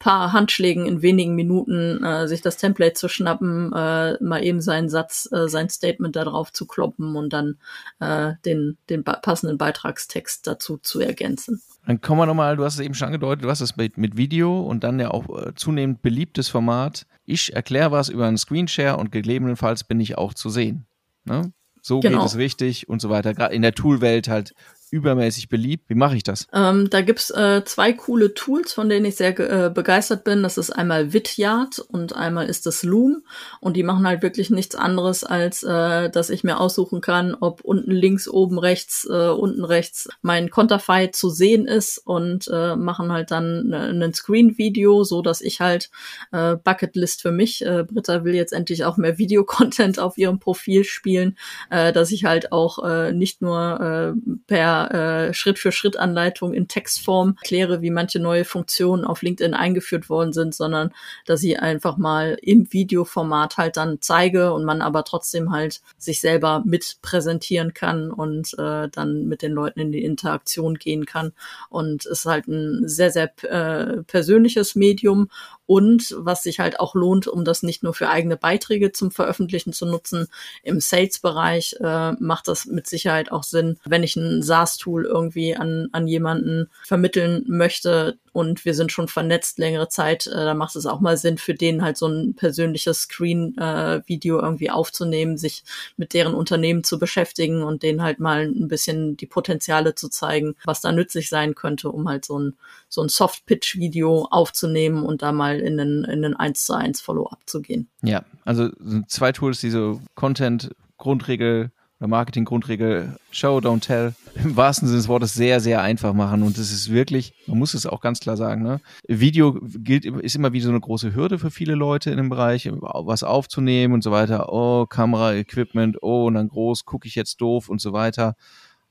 [0.00, 4.88] paar Handschlägen in wenigen Minuten äh, sich das Template zu schnappen, äh, mal eben seinen
[4.88, 7.58] Satz, äh, sein Statement da drauf zu kloppen und dann
[8.00, 11.62] äh, den, den passenden Beitragstext dazu zu ergänzen.
[11.86, 14.16] Dann kommen wir nochmal, du hast es eben schon angedeutet, du hast es mit, mit
[14.16, 17.06] Video und dann ja auch äh, zunehmend beliebtes Format.
[17.26, 20.86] Ich erkläre was über einen Screenshare und gegebenenfalls bin ich auch zu sehen.
[21.24, 21.52] Ne?
[21.82, 22.18] So genau.
[22.18, 23.34] geht es richtig und so weiter.
[23.34, 24.54] Gerade in der Toolwelt halt
[24.90, 25.88] übermäßig beliebt.
[25.88, 26.46] Wie mache ich das?
[26.52, 30.42] Ähm, da gibt's äh, zwei coole Tools, von denen ich sehr äh, begeistert bin.
[30.42, 33.22] Das ist einmal Vidyard und einmal ist das Loom.
[33.60, 37.60] Und die machen halt wirklich nichts anderes, als äh, dass ich mir aussuchen kann, ob
[37.62, 43.12] unten links, oben rechts, äh, unten rechts mein Konterfei zu sehen ist und äh, machen
[43.12, 45.90] halt dann ein Screen-Video, so dass ich halt
[46.32, 47.60] äh, Bucketlist für mich.
[47.60, 51.36] Britta will jetzt endlich auch mehr Videocontent auf ihrem Profil spielen,
[51.68, 54.48] dass ich halt auch nicht nur äh,
[54.86, 60.92] äh, Schritt-für-Schritt-Anleitung in Textform kläre, wie manche neue Funktionen auf LinkedIn eingeführt worden sind, sondern
[61.26, 66.20] dass ich einfach mal im Videoformat halt dann zeige und man aber trotzdem halt sich
[66.20, 71.32] selber mit präsentieren kann und äh, dann mit den Leuten in die Interaktion gehen kann.
[71.68, 75.28] Und es ist halt ein sehr, sehr äh, persönliches Medium
[75.70, 79.72] und was sich halt auch lohnt, um das nicht nur für eigene Beiträge zum Veröffentlichen
[79.72, 80.26] zu nutzen,
[80.64, 85.88] im Sales-Bereich äh, macht das mit Sicherheit auch Sinn, wenn ich ein SaaS-Tool irgendwie an,
[85.92, 90.86] an jemanden vermitteln möchte, und wir sind schon vernetzt längere Zeit, äh, da macht es
[90.86, 95.64] auch mal Sinn, für den halt so ein persönliches Screen-Video äh, irgendwie aufzunehmen, sich
[95.96, 100.54] mit deren Unternehmen zu beschäftigen und denen halt mal ein bisschen die Potenziale zu zeigen,
[100.64, 102.54] was da nützlich sein könnte, um halt so ein,
[102.88, 107.40] so ein Soft-Pitch-Video aufzunehmen und da mal in einen, in einen 1 zu 1 Follow-up
[107.46, 107.88] zu gehen.
[108.02, 108.70] Ja, also
[109.08, 115.60] zwei Tools, diese Content-Grundregel oder Marketing-Grundregel Show, don't tell, im wahrsten Sinne des Wortes sehr,
[115.60, 116.42] sehr einfach machen.
[116.42, 118.80] Und es ist wirklich, man muss es auch ganz klar sagen, ne?
[119.06, 122.70] Video gilt, ist immer wie so eine große Hürde für viele Leute in dem Bereich,
[122.72, 124.52] was aufzunehmen und so weiter.
[124.52, 128.34] Oh, Kamera, Equipment, oh, und dann groß, gucke ich jetzt doof und so weiter.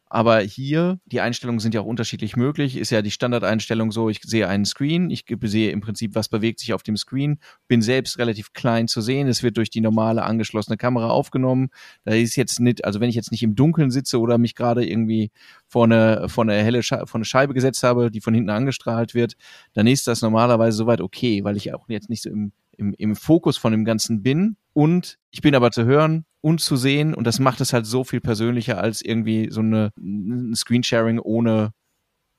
[0.10, 2.78] Aber hier, die Einstellungen sind ja auch unterschiedlich möglich.
[2.78, 6.60] Ist ja die Standardeinstellung so, ich sehe einen Screen, ich sehe im Prinzip, was bewegt
[6.60, 9.28] sich auf dem Screen, bin selbst relativ klein zu sehen.
[9.28, 11.70] Es wird durch die normale angeschlossene Kamera aufgenommen.
[12.06, 14.84] Da ist jetzt nicht, also wenn ich jetzt nicht im Dunkeln sitze oder mich gerade
[14.84, 15.30] irgendwie
[15.68, 19.14] vor eine, vor eine helle Scheibe, vor eine Scheibe gesetzt habe, die von hinten angestrahlt
[19.14, 19.36] wird,
[19.74, 23.16] dann ist das normalerweise soweit okay, weil ich auch jetzt nicht so im, im, im
[23.16, 24.58] Fokus von dem Ganzen bin.
[24.74, 27.14] Und ich bin aber zu hören, und zu sehen.
[27.14, 31.72] Und das macht es halt so viel persönlicher als irgendwie so eine ein Screensharing ohne,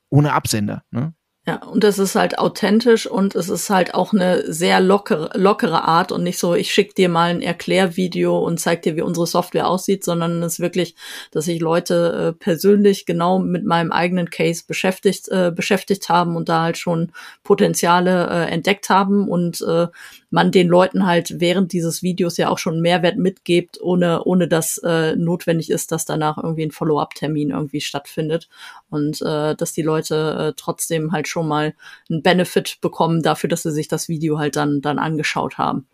[0.08, 0.82] ohne Absender.
[0.90, 1.14] Ne?
[1.46, 5.84] Ja, und es ist halt authentisch und es ist halt auch eine sehr lockere, lockere
[5.84, 9.26] Art und nicht so, ich schick dir mal ein Erklärvideo und zeig dir, wie unsere
[9.26, 10.94] Software aussieht, sondern es ist wirklich,
[11.30, 16.50] dass sich Leute äh, persönlich genau mit meinem eigenen Case beschäftigt, äh, beschäftigt haben und
[16.50, 17.10] da halt schon
[17.42, 19.86] Potenziale äh, entdeckt haben und äh,
[20.30, 24.78] man den Leuten halt während dieses Videos ja auch schon Mehrwert mitgibt, ohne, ohne dass
[24.78, 28.48] äh, notwendig ist, dass danach irgendwie ein Follow-up-Termin irgendwie stattfindet.
[28.88, 31.74] Und äh, dass die Leute äh, trotzdem halt schon mal
[32.08, 35.86] einen Benefit bekommen dafür, dass sie sich das Video halt dann, dann angeschaut haben.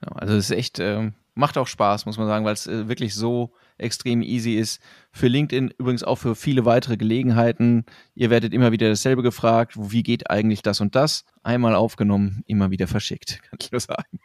[0.00, 3.14] Also es ist echt, äh, macht auch Spaß, muss man sagen, weil es äh, wirklich
[3.14, 4.80] so extrem easy ist.
[5.12, 7.84] Für LinkedIn übrigens auch für viele weitere Gelegenheiten.
[8.14, 11.24] Ihr werdet immer wieder dasselbe gefragt, wie geht eigentlich das und das?
[11.42, 14.20] Einmal aufgenommen, immer wieder verschickt, kann ich nur sagen.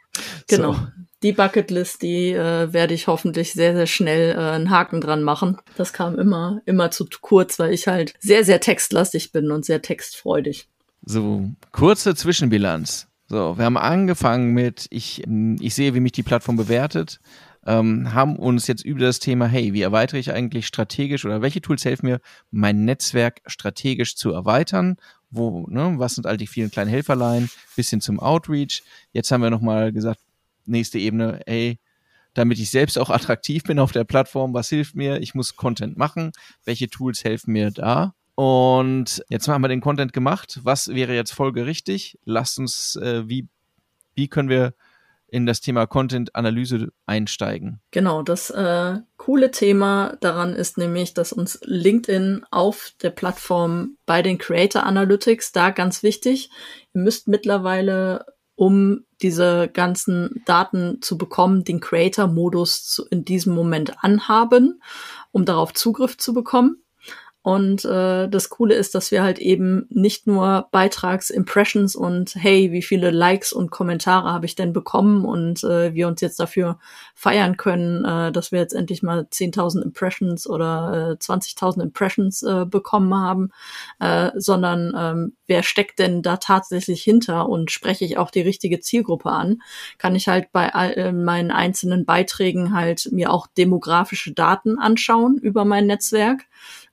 [0.48, 0.72] Genau.
[0.74, 0.86] So.
[1.22, 5.58] Die Bucketlist, die äh, werde ich hoffentlich sehr, sehr schnell äh, einen Haken dran machen.
[5.76, 9.82] Das kam immer, immer zu kurz, weil ich halt sehr, sehr textlastig bin und sehr
[9.82, 10.68] textfreudig.
[11.04, 13.08] So, kurze Zwischenbilanz.
[13.28, 15.22] So, wir haben angefangen mit, ich,
[15.60, 17.20] ich sehe, wie mich die Plattform bewertet
[17.66, 21.60] ähm, haben uns jetzt über das Thema, hey, wie erweitere ich eigentlich strategisch oder welche
[21.60, 22.20] Tools helfen mir,
[22.50, 24.96] mein Netzwerk strategisch zu erweitern?
[25.30, 28.82] Wo, ne, was sind all die vielen kleinen Helferlein bis hin zum Outreach?
[29.12, 30.20] Jetzt haben wir nochmal gesagt,
[30.66, 31.78] nächste Ebene, hey,
[32.34, 34.54] damit ich selbst auch attraktiv bin auf der Plattform.
[34.54, 35.20] Was hilft mir?
[35.20, 36.32] Ich muss Content machen.
[36.64, 38.14] Welche Tools helfen mir da?
[38.34, 40.60] Und jetzt haben wir den Content gemacht.
[40.62, 42.18] Was wäre jetzt folgerichtig?
[42.24, 43.46] Lasst uns, äh, wie,
[44.14, 44.74] wie können wir
[45.32, 47.80] in das Thema Content-Analyse einsteigen.
[47.90, 54.20] Genau, das äh, coole Thema daran ist nämlich, dass uns LinkedIn auf der Plattform bei
[54.20, 56.50] den Creator Analytics da ganz wichtig,
[56.92, 64.82] ihr müsst mittlerweile, um diese ganzen Daten zu bekommen, den Creator-Modus in diesem Moment anhaben,
[65.30, 66.81] um darauf Zugriff zu bekommen.
[67.42, 72.82] Und äh, das Coole ist, dass wir halt eben nicht nur Beitragsimpressions und hey, wie
[72.82, 76.78] viele Likes und Kommentare habe ich denn bekommen und äh, wir uns jetzt dafür
[77.16, 82.64] feiern können, äh, dass wir jetzt endlich mal 10.000 Impressions oder äh, 20.000 Impressions äh,
[82.64, 83.50] bekommen haben,
[83.98, 88.78] äh, sondern ähm, wer steckt denn da tatsächlich hinter und spreche ich auch die richtige
[88.78, 89.62] Zielgruppe an,
[89.98, 95.38] kann ich halt bei all, äh, meinen einzelnen Beiträgen halt mir auch demografische Daten anschauen
[95.38, 96.44] über mein Netzwerk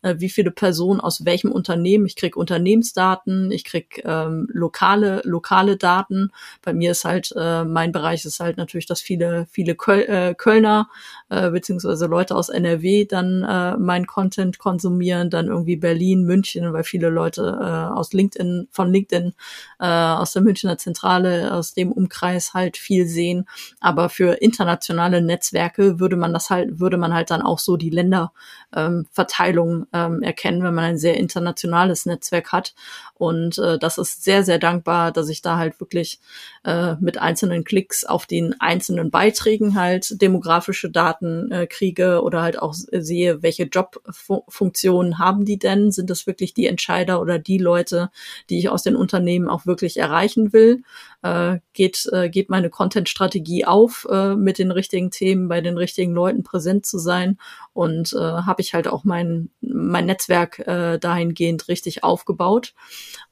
[0.02, 2.06] äh, wie viele Personen aus welchem Unternehmen.
[2.06, 6.32] Ich krieg Unternehmensdaten, ich krieg ähm, lokale, lokale Daten.
[6.62, 10.36] Bei mir ist halt, äh, mein Bereich ist halt natürlich, dass viele, viele Köl äh,
[10.36, 10.90] Kölner
[11.30, 16.84] äh, beziehungsweise Leute aus NRW dann äh, mein Content konsumieren, dann irgendwie Berlin, München, weil
[16.84, 19.34] viele Leute äh, aus LinkedIn, von LinkedIn,
[19.80, 23.48] äh, aus der Münchner Zentrale, aus dem Umkreis halt viel sehen.
[23.80, 27.92] Aber für internationale Netzwerke würde man das halt, würde man halt dann auch so die
[27.92, 32.74] Länderverteilung ähm, ähm, erkennen, wenn man ein sehr internationales Netzwerk hat.
[33.16, 36.20] Und äh, das ist sehr, sehr dankbar, dass ich da halt wirklich
[36.64, 42.60] äh, mit einzelnen Klicks auf den einzelnen Beiträgen halt demografische Daten äh, kriege oder halt
[42.60, 45.92] auch sehe, welche Jobfunktionen haben die denn?
[45.92, 48.10] Sind das wirklich die Entscheider oder die Leute,
[48.50, 50.84] die ich aus den Unternehmen auch wirklich erreichen will?
[51.22, 56.14] Äh, geht, äh, geht meine Content-Strategie auf, äh, mit den richtigen Themen bei den richtigen
[56.14, 57.38] Leuten präsent zu sein?
[57.74, 62.74] Und äh, habe ich halt auch mein, mein Netzwerk äh, dahingehend richtig aufgebaut.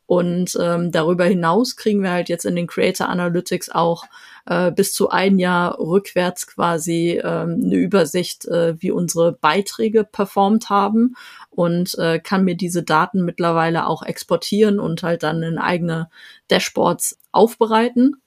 [0.08, 4.06] Und ähm, darüber hinaus kriegen wir halt jetzt in den Creator Analytics auch
[4.46, 10.70] äh, bis zu ein Jahr rückwärts quasi ähm, eine Übersicht, äh, wie unsere Beiträge performt
[10.70, 11.15] haben
[11.50, 16.10] und äh, kann mir diese Daten mittlerweile auch exportieren und halt dann in eigene
[16.48, 18.22] Dashboards aufbereiten.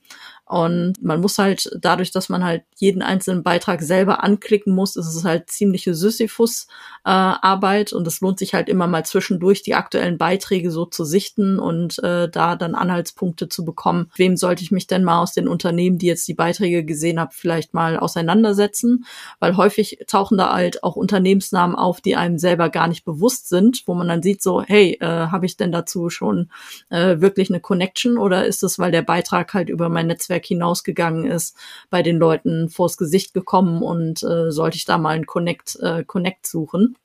[0.51, 5.15] Und man muss halt dadurch, dass man halt jeden einzelnen Beitrag selber anklicken muss, ist
[5.15, 10.19] es halt ziemliche Sisyphus-Arbeit äh, und es lohnt sich halt immer mal zwischendurch die aktuellen
[10.19, 14.11] Beiträge so zu sichten und äh, da dann Anhaltspunkte zu bekommen.
[14.17, 17.31] Wem sollte ich mich denn mal aus den Unternehmen, die jetzt die Beiträge gesehen haben,
[17.31, 19.05] vielleicht mal auseinandersetzen?
[19.39, 23.85] Weil häufig tauchen da halt auch Unternehmensnamen auf, die einem selber gar nicht bewusst sind,
[23.87, 26.51] wo man dann sieht so, hey, äh, habe ich denn dazu schon
[26.89, 30.47] äh, wirklich eine Connection oder ist es, weil der Beitrag halt über mein Netzwerk Netzwerk
[30.47, 31.57] hinausgegangen ist,
[31.91, 36.05] bei den Leuten vors Gesicht gekommen und äh, sollte ich da mal einen Connect, äh,
[36.05, 36.97] Connect suchen.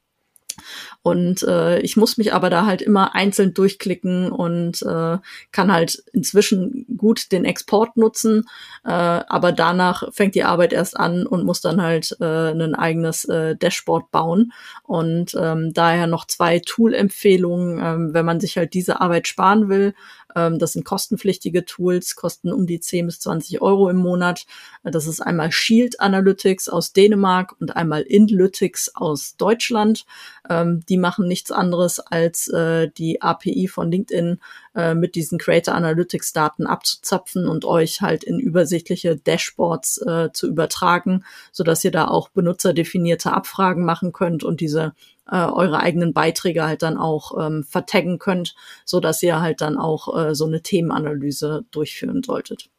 [1.02, 5.17] Und äh, ich muss mich aber da halt immer einzeln durchklicken und äh,
[5.52, 8.45] kann halt inzwischen gut den Export nutzen,
[8.86, 13.26] äh, aber danach fängt die Arbeit erst an und muss dann halt äh, ein eigenes
[13.26, 14.54] äh, Dashboard bauen.
[14.84, 19.93] Und ähm, daher noch zwei Tool-Empfehlungen, ähm, wenn man sich halt diese Arbeit sparen will.
[20.36, 24.45] Ähm, das sind kostenpflichtige Tools, kosten um die 10 bis 20 Euro im Monat.
[24.84, 30.06] Das ist einmal Shield Analytics aus Dänemark und einmal Inlytics aus Deutschland.
[30.50, 34.39] Ähm, die machen nichts anderes als äh, die API von LinkedIn
[34.76, 40.48] äh, mit diesen Creator Analytics Daten abzuzapfen und euch halt in übersichtliche Dashboards äh, zu
[40.48, 44.93] übertragen, so dass ihr da auch benutzerdefinierte Abfragen machen könnt und diese
[45.29, 49.77] äh, eure eigenen Beiträge halt dann auch ähm, vertaggen könnt, so dass ihr halt dann
[49.77, 52.69] auch äh, so eine Themenanalyse durchführen solltet.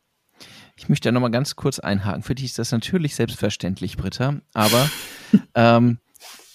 [0.77, 2.23] Ich möchte ja nochmal ganz kurz einhaken.
[2.23, 4.91] Für dich ist das natürlich selbstverständlich, Britta, aber
[5.55, 5.99] ähm,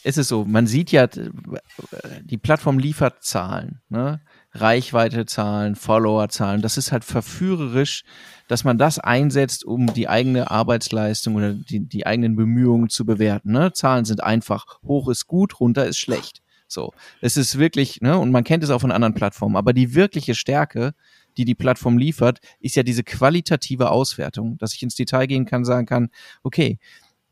[0.04, 4.22] es ist so, man sieht ja, die Plattform liefert Zahlen, ne?
[4.54, 6.62] Reichweitezahlen, Followerzahlen.
[6.62, 8.04] Das ist halt verführerisch,
[8.48, 13.52] dass man das einsetzt, um die eigene Arbeitsleistung oder die, die eigenen Bemühungen zu bewerten.
[13.52, 13.72] Ne?
[13.74, 16.42] Zahlen sind einfach, hoch ist gut, runter ist schlecht.
[16.68, 19.94] So, es ist wirklich, ne, und man kennt es auch von anderen Plattformen, aber die
[19.94, 20.94] wirkliche Stärke,
[21.36, 25.66] die die Plattform liefert, ist ja diese qualitative Auswertung, dass ich ins Detail gehen kann,
[25.66, 26.10] sagen kann,
[26.44, 26.80] okay,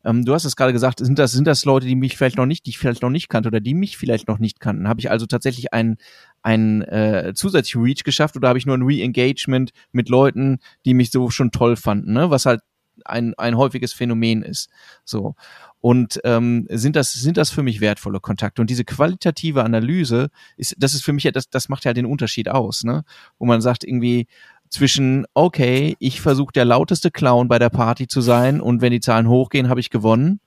[0.04, 2.46] ähm, du hast es gerade gesagt, sind das, sind das Leute, die mich vielleicht noch
[2.46, 4.88] nicht, die ich vielleicht noch nicht kannte oder die mich vielleicht noch nicht kannten?
[4.88, 5.98] Habe ich also tatsächlich einen,
[6.42, 11.10] einen äh, zusätzlichen Reach geschafft oder habe ich nur ein Re-Engagement mit Leuten, die mich
[11.10, 12.30] so schon toll fanden, ne?
[12.30, 12.60] Was halt
[13.04, 14.70] ein, ein häufiges Phänomen ist.
[15.04, 15.34] So.
[15.80, 20.76] Und ähm, sind das sind das für mich wertvolle Kontakte und diese qualitative Analyse ist
[20.78, 23.04] das ist für mich ja das das macht ja den Unterschied aus, ne?
[23.38, 24.26] Wo man sagt irgendwie
[24.70, 29.00] zwischen, okay, ich versuche der lauteste Clown bei der Party zu sein und wenn die
[29.00, 30.40] Zahlen hochgehen, habe ich gewonnen.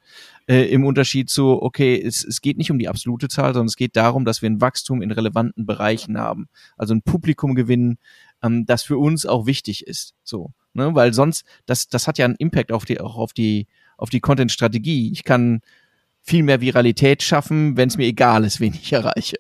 [0.48, 3.76] Äh, Im Unterschied zu, okay, es, es geht nicht um die absolute Zahl, sondern es
[3.76, 6.48] geht darum, dass wir ein Wachstum in relevanten Bereichen haben.
[6.78, 7.98] Also ein Publikum gewinnen,
[8.42, 10.16] ähm, das für uns auch wichtig ist.
[10.24, 10.96] So, ne?
[10.96, 13.68] Weil sonst, das, das hat ja einen Impact auf die, auch auf die,
[13.98, 15.12] auf die Content-Strategie.
[15.12, 15.62] Ich kann
[16.26, 19.36] viel mehr Viralität schaffen, wenn es mir egal ist, wen ich erreiche.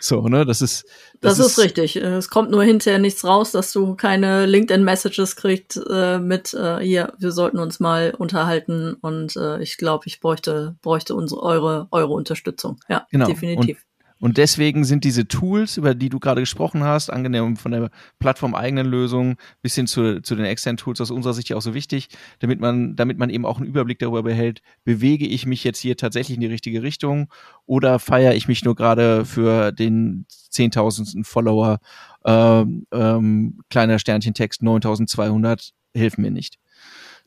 [0.00, 0.84] So, ne, das ist
[1.20, 1.96] das, das ist, ist, richtig.
[1.96, 7.14] Es kommt nur hinterher nichts raus, dass du keine LinkedIn-Messages kriegst äh, mit äh, hier,
[7.18, 12.12] wir sollten uns mal unterhalten und äh, ich glaube, ich bräuchte bräuchte unsere eure eure
[12.12, 12.78] Unterstützung.
[12.88, 13.26] Ja, genau.
[13.26, 13.85] definitiv.
[14.18, 18.54] Und deswegen sind diese Tools, über die du gerade gesprochen hast, angenehm von der Plattform
[18.54, 21.74] eigenen Lösung bis hin zu, zu den externen Tools aus unserer Sicht ja auch so
[21.74, 22.08] wichtig,
[22.38, 25.96] damit man, damit man eben auch einen Überblick darüber behält, bewege ich mich jetzt hier
[25.96, 27.28] tatsächlich in die richtige Richtung
[27.66, 31.78] oder feiere ich mich nur gerade für den zehntausendsten Follower,
[32.24, 36.58] ähm, ähm, kleiner Sternchentext 9200, hilft mir nicht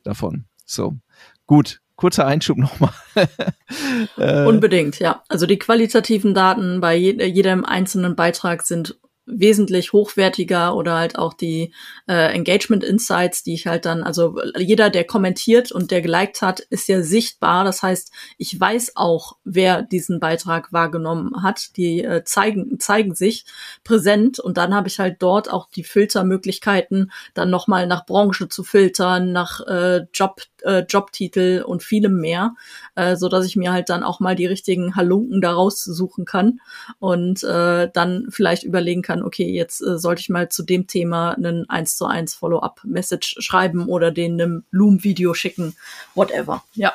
[0.04, 0.46] davon.
[0.66, 0.98] So.
[1.46, 2.94] Gut, kurzer Einschub nochmal.
[4.18, 5.22] äh, Unbedingt, ja.
[5.28, 8.98] Also die qualitativen Daten bei je jedem einzelnen Beitrag sind
[9.30, 11.74] wesentlich hochwertiger oder halt auch die
[12.08, 16.60] äh, Engagement Insights, die ich halt dann, also jeder, der kommentiert und der geliked hat,
[16.60, 17.64] ist ja sichtbar.
[17.64, 21.78] Das heißt, ich weiß auch, wer diesen Beitrag wahrgenommen hat.
[21.78, 23.46] Die äh, zeigen, zeigen sich
[23.84, 28.64] präsent und dann habe ich halt dort auch die Filtermöglichkeiten, dann nochmal nach Branche zu
[28.64, 32.56] filtern, nach äh, Job äh, Jobtitel und vielem mehr,
[32.96, 36.60] äh, so dass ich mir halt dann auch mal die richtigen Halunken daraus suchen kann
[37.00, 41.32] und äh, dann vielleicht überlegen kann, okay, jetzt äh, sollte ich mal zu dem Thema
[41.32, 45.76] einen 1 zu 1 Follow-up-Message schreiben oder den einem Loom-Video schicken,
[46.16, 46.64] whatever.
[46.74, 46.94] Ja.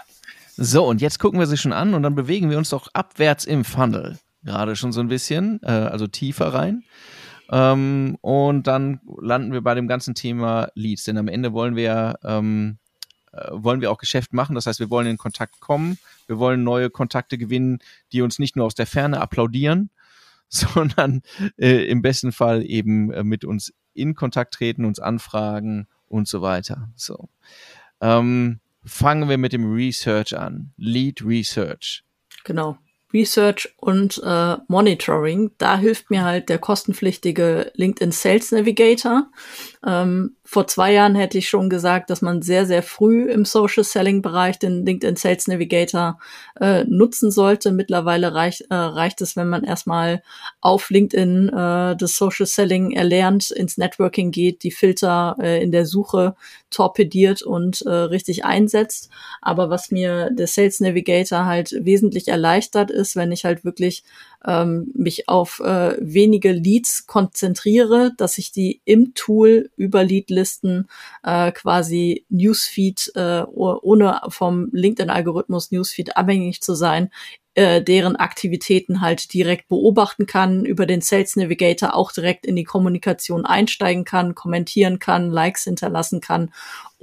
[0.57, 3.45] So, und jetzt gucken wir sie schon an und dann bewegen wir uns doch abwärts
[3.45, 4.19] im Funnel.
[4.45, 6.85] Gerade schon so ein bisschen, äh, also tiefer rein.
[7.51, 12.19] Ähm, und dann landen wir bei dem ganzen Thema Leads, denn am Ende wollen wir
[12.25, 12.84] ähm, äh,
[13.51, 14.55] wollen wir auch Geschäft machen.
[14.55, 17.79] Das heißt, wir wollen in Kontakt kommen, wir wollen neue Kontakte gewinnen,
[18.13, 19.91] die uns nicht nur aus der Ferne applaudieren,
[20.49, 21.23] sondern
[21.57, 26.43] äh, im besten Fall eben äh, mit uns in Kontakt treten, uns anfragen und so
[26.43, 26.91] weiter.
[26.97, 27.29] So.
[28.01, 30.73] Ähm, fangen wir mit dem Research an.
[30.77, 32.05] Lead Research.
[32.45, 32.79] Genau.
[33.15, 35.53] Research und äh, Monitoring.
[35.59, 39.31] Da hilft mir halt der kostenpflichtige LinkedIn Sales Navigator.
[39.87, 43.83] Ähm, vor zwei Jahren hätte ich schon gesagt, dass man sehr, sehr früh im Social
[43.83, 46.19] Selling Bereich den LinkedIn Sales Navigator
[46.61, 47.73] äh, nutzen sollte.
[47.73, 50.23] Mittlerweile reicht, äh, reicht es, wenn man erstmal
[50.61, 55.87] auf LinkedIn äh, das Social Selling erlernt, ins Networking geht, die Filter äh, in der
[55.87, 56.35] Suche
[56.71, 59.09] torpediert und äh, richtig einsetzt.
[59.41, 64.05] Aber was mir der Sales Navigator halt wesentlich erleichtert ist, wenn ich halt wirklich
[64.47, 70.89] ähm, mich auf äh, wenige Leads konzentriere, dass ich die im Tool über Leadlisten
[71.23, 77.11] äh, quasi Newsfeed, äh, ohne vom LinkedIn-Algorithmus Newsfeed abhängig zu sein,
[77.57, 82.65] äh, deren Aktivitäten halt direkt beobachten kann, über den Sales Navigator auch direkt in die
[82.65, 86.51] Kommunikation einsteigen kann, kommentieren kann, Likes hinterlassen kann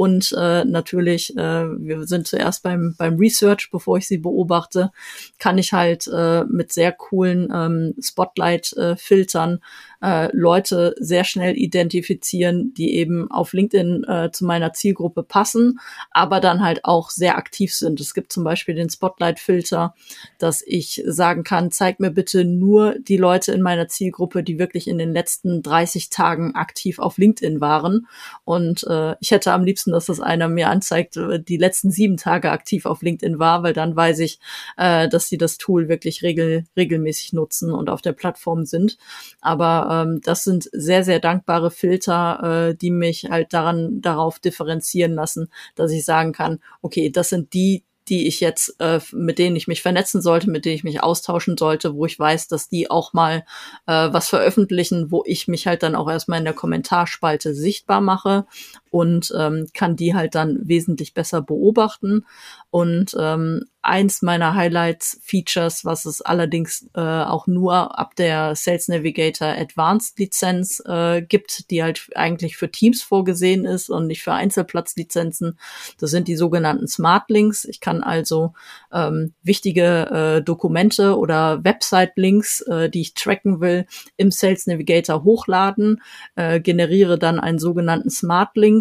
[0.02, 4.91] und äh, natürlich, äh, wir sind zuerst beim, beim Research, bevor ich sie beobachte,
[5.38, 9.60] kann ich halt äh, mit sehr coolen ähm, Spotlight-Filtern
[10.02, 15.80] äh, Leute sehr schnell identifizieren, die eben auf LinkedIn äh, zu meiner Zielgruppe passen,
[16.10, 17.99] aber dann halt auch sehr aktiv sind.
[17.99, 19.93] Es gibt zum Beispiel den Spotlight-Filter,
[20.39, 24.88] dass ich sagen kann, zeig mir bitte nur die Leute in meiner Zielgruppe, die wirklich
[24.88, 28.08] in den letzten 30 Tagen aktiv auf LinkedIn waren.
[28.43, 32.17] Und äh, ich hätte am liebsten, dass das einer mir anzeigt, äh, die letzten sieben
[32.17, 34.39] Tage aktiv auf LinkedIn war, weil dann weiß ich,
[34.77, 38.97] äh, dass sie das Tool wirklich regel regelmäßig nutzen und auf der Plattform sind.
[39.41, 45.13] Aber ähm, das sind sehr, sehr dankbare Filter, äh, die mich halt daran darauf differenzieren
[45.13, 49.55] lassen, dass ich sagen kann, okay, das sind die, die ich jetzt, äh, mit denen
[49.55, 52.89] ich mich vernetzen sollte, mit denen ich mich austauschen sollte, wo ich weiß, dass die
[52.89, 53.45] auch mal
[53.87, 58.45] äh, was veröffentlichen, wo ich mich halt dann auch erstmal in der Kommentarspalte sichtbar mache
[58.91, 62.25] und ähm, kann die halt dann wesentlich besser beobachten.
[62.69, 69.47] Und ähm, eins meiner Highlights-Features, was es allerdings äh, auch nur ab der Sales Navigator
[69.47, 75.57] Advanced Lizenz äh, gibt, die halt eigentlich für Teams vorgesehen ist und nicht für Einzelplatzlizenzen.
[75.99, 77.65] Das sind die sogenannten Smart Links.
[77.65, 78.53] Ich kann also
[78.91, 83.85] ähm, wichtige äh, Dokumente oder Website-Links, äh, die ich tracken will,
[84.17, 86.01] im Sales Navigator hochladen,
[86.35, 88.80] äh, generiere dann einen sogenannten Smart Link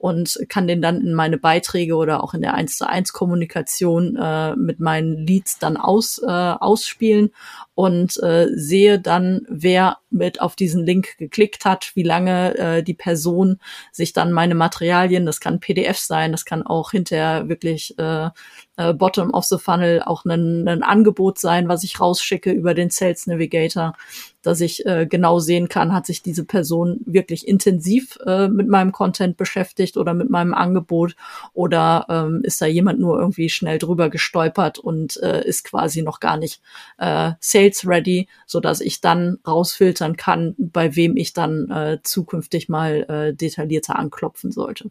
[0.00, 4.16] und kann den dann in meine Beiträge oder auch in der 1 zu 1 Kommunikation
[4.16, 7.32] äh, mit meinen Leads dann aus, äh, ausspielen
[7.74, 12.94] und äh, sehe dann, wer mit auf diesen Link geklickt hat, wie lange äh, die
[12.94, 13.60] Person
[13.92, 18.30] sich dann meine Materialien, das kann PDF sein, das kann auch hinterher wirklich äh,
[18.80, 22.90] äh, Bottom of the Funnel auch ein, ein Angebot sein, was ich rausschicke über den
[22.90, 23.94] Sales Navigator,
[24.42, 28.92] dass ich äh, genau sehen kann, hat sich diese Person wirklich intensiv äh, mit meinem
[28.92, 31.16] Content beschäftigt oder mit meinem Angebot
[31.52, 36.20] oder ähm, ist da jemand nur irgendwie schnell drüber gestolpert und äh, ist quasi noch
[36.20, 36.60] gar nicht
[36.98, 42.68] äh, sales ready, so dass ich dann rausfiltern kann, bei wem ich dann äh, zukünftig
[42.68, 44.90] mal äh, detaillierter anklopfen sollte.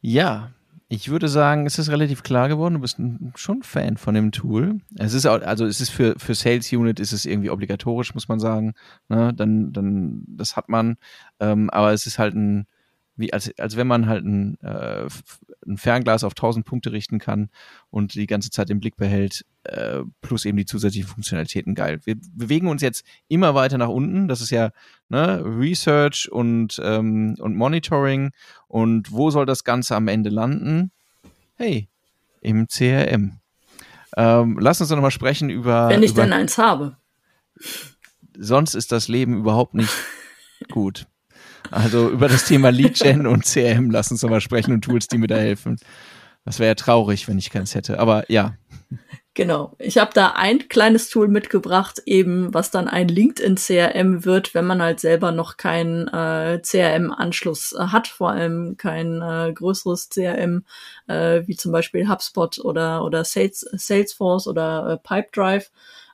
[0.00, 0.52] Ja,
[0.90, 2.74] ich würde sagen, es ist relativ klar geworden.
[2.74, 2.98] Du bist
[3.34, 4.80] schon Fan von dem Tool.
[4.96, 8.28] Es ist auch, also es ist für, für Sales Unit ist es irgendwie obligatorisch, muss
[8.28, 8.72] man sagen.
[9.08, 9.34] Ne?
[9.34, 10.96] Dann, dann, das hat man.
[11.40, 12.66] Ähm, aber es ist halt ein,
[13.18, 15.06] wie als, als wenn man halt ein, äh,
[15.66, 17.50] ein Fernglas auf 1000 Punkte richten kann
[17.90, 22.00] und die ganze Zeit im Blick behält, äh, plus eben die zusätzlichen Funktionalitäten geil.
[22.04, 24.28] Wir bewegen uns jetzt immer weiter nach unten.
[24.28, 24.70] Das ist ja
[25.08, 28.30] ne, Research und, ähm, und Monitoring.
[28.68, 30.92] Und wo soll das Ganze am Ende landen?
[31.56, 31.88] Hey,
[32.40, 33.40] im CRM.
[34.16, 35.88] Ähm, lass uns doch nochmal sprechen über.
[35.88, 36.96] Wenn ich über, denn eins habe.
[38.36, 39.92] Sonst ist das Leben überhaupt nicht
[40.70, 41.06] gut.
[41.70, 45.18] Also über das Thema Lead Gen und CRM lass uns nochmal sprechen und Tools, die
[45.18, 45.76] mir da helfen.
[46.44, 47.98] Das wäre ja traurig, wenn ich keins hätte.
[47.98, 48.54] Aber ja.
[49.34, 49.76] Genau.
[49.78, 54.66] Ich habe da ein kleines Tool mitgebracht, eben was dann ein LinkedIn CRM wird, wenn
[54.66, 60.64] man halt selber noch keinen äh, CRM-Anschluss äh, hat, vor allem kein äh, größeres CRM
[61.06, 65.70] äh, wie zum Beispiel HubSpot oder oder Sales, Salesforce oder äh, Pipedrive.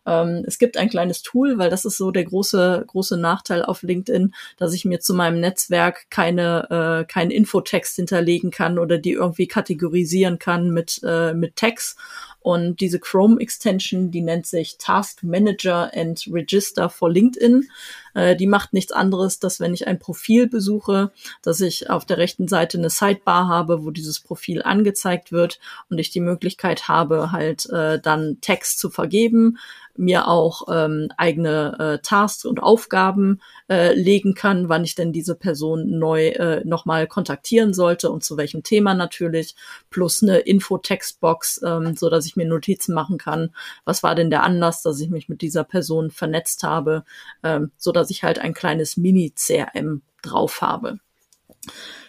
[0.06, 3.82] Ähm, es gibt ein kleines Tool, weil das ist so der große, große Nachteil auf
[3.82, 9.12] LinkedIn, dass ich mir zu meinem Netzwerk keine, äh, keinen Infotext hinterlegen kann oder die
[9.12, 11.96] irgendwie kategorisieren kann mit, äh, mit Tags.
[12.44, 17.70] Und diese Chrome Extension, die nennt sich Task Manager and Register for LinkedIn.
[18.12, 22.18] Äh, die macht nichts anderes, dass wenn ich ein Profil besuche, dass ich auf der
[22.18, 27.32] rechten Seite eine Sidebar habe, wo dieses Profil angezeigt wird und ich die Möglichkeit habe,
[27.32, 29.56] halt äh, dann Text zu vergeben,
[29.96, 35.34] mir auch ähm, eigene äh, Tasks und Aufgaben äh, legen kann, wann ich denn diese
[35.34, 39.54] Person neu äh, nochmal kontaktieren sollte und zu welchem Thema natürlich,
[39.90, 43.54] plus eine Info-Textbox, ähm, so dass ich mir Notizen machen kann.
[43.84, 47.04] Was war denn der Anlass, dass ich mich mit dieser Person vernetzt habe,
[47.42, 50.98] ähm, so dass ich halt ein kleines Mini-CRM drauf habe.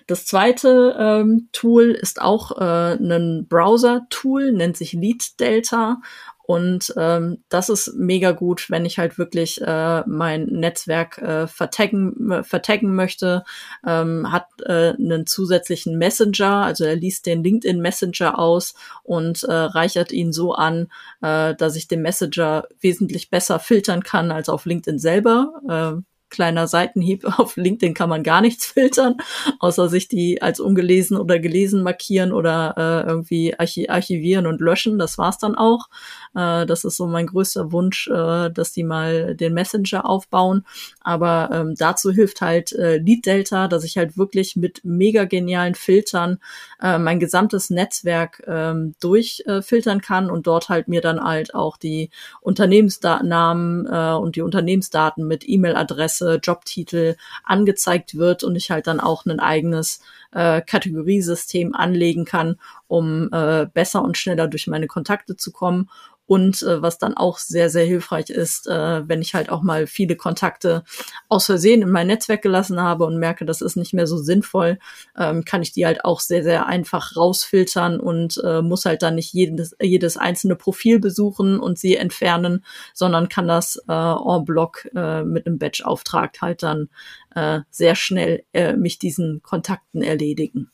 [0.07, 6.01] Das zweite ähm, Tool ist auch äh, ein Browser-Tool, nennt sich Lead Delta
[6.47, 12.31] und ähm, das ist mega gut, wenn ich halt wirklich äh, mein Netzwerk äh, vertaggen,
[12.31, 13.43] äh, vertaggen möchte.
[13.85, 19.53] Ähm, hat äh, einen zusätzlichen Messenger, also er liest den LinkedIn Messenger aus und äh,
[19.53, 20.87] reichert ihn so an,
[21.21, 25.51] äh, dass ich den Messenger wesentlich besser filtern kann als auf LinkedIn selber.
[25.67, 27.25] Äh, kleiner Seitenhieb.
[27.39, 29.17] Auf LinkedIn kann man gar nichts filtern,
[29.59, 34.99] außer sich die als ungelesen oder gelesen markieren oder äh, irgendwie archivieren und löschen.
[34.99, 35.87] Das war's dann auch.
[36.35, 40.65] Äh, das ist so mein größter Wunsch, äh, dass die mal den Messenger aufbauen.
[41.01, 45.75] Aber ähm, dazu hilft halt äh, Lead Delta, dass ich halt wirklich mit mega genialen
[45.75, 46.39] Filtern
[46.81, 51.77] äh, mein gesamtes Netzwerk ähm, durchfiltern äh, kann und dort halt mir dann halt auch
[51.77, 52.09] die
[52.41, 59.25] Unternehmensnamen äh, und die Unternehmensdaten mit E-Mail-Adresse, Jobtitel angezeigt wird und ich halt dann auch
[59.25, 60.01] ein eigenes
[60.31, 65.89] äh, Kategoriesystem anlegen kann, um äh, besser und schneller durch meine Kontakte zu kommen
[66.27, 69.87] und äh, was dann auch sehr, sehr hilfreich ist, äh, wenn ich halt auch mal
[69.87, 70.83] viele Kontakte
[71.29, 74.79] aus Versehen in mein Netzwerk gelassen habe und merke, das ist nicht mehr so sinnvoll,
[75.17, 79.15] ähm, kann ich die halt auch sehr, sehr einfach rausfiltern und äh, muss halt dann
[79.15, 84.89] nicht jedes, jedes einzelne Profil besuchen und sie entfernen, sondern kann das äh, en bloc
[84.95, 86.89] äh, mit einem Batch-Auftrag halt dann
[87.35, 90.71] äh, sehr schnell äh, mich diesen Kontakten erledigen.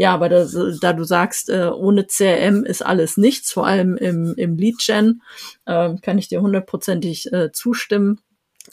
[0.00, 4.32] Ja, aber das, da du sagst, äh, ohne CRM ist alles nichts, vor allem im,
[4.34, 5.20] im Lead-Gen,
[5.66, 8.18] äh, kann ich dir hundertprozentig äh, zustimmen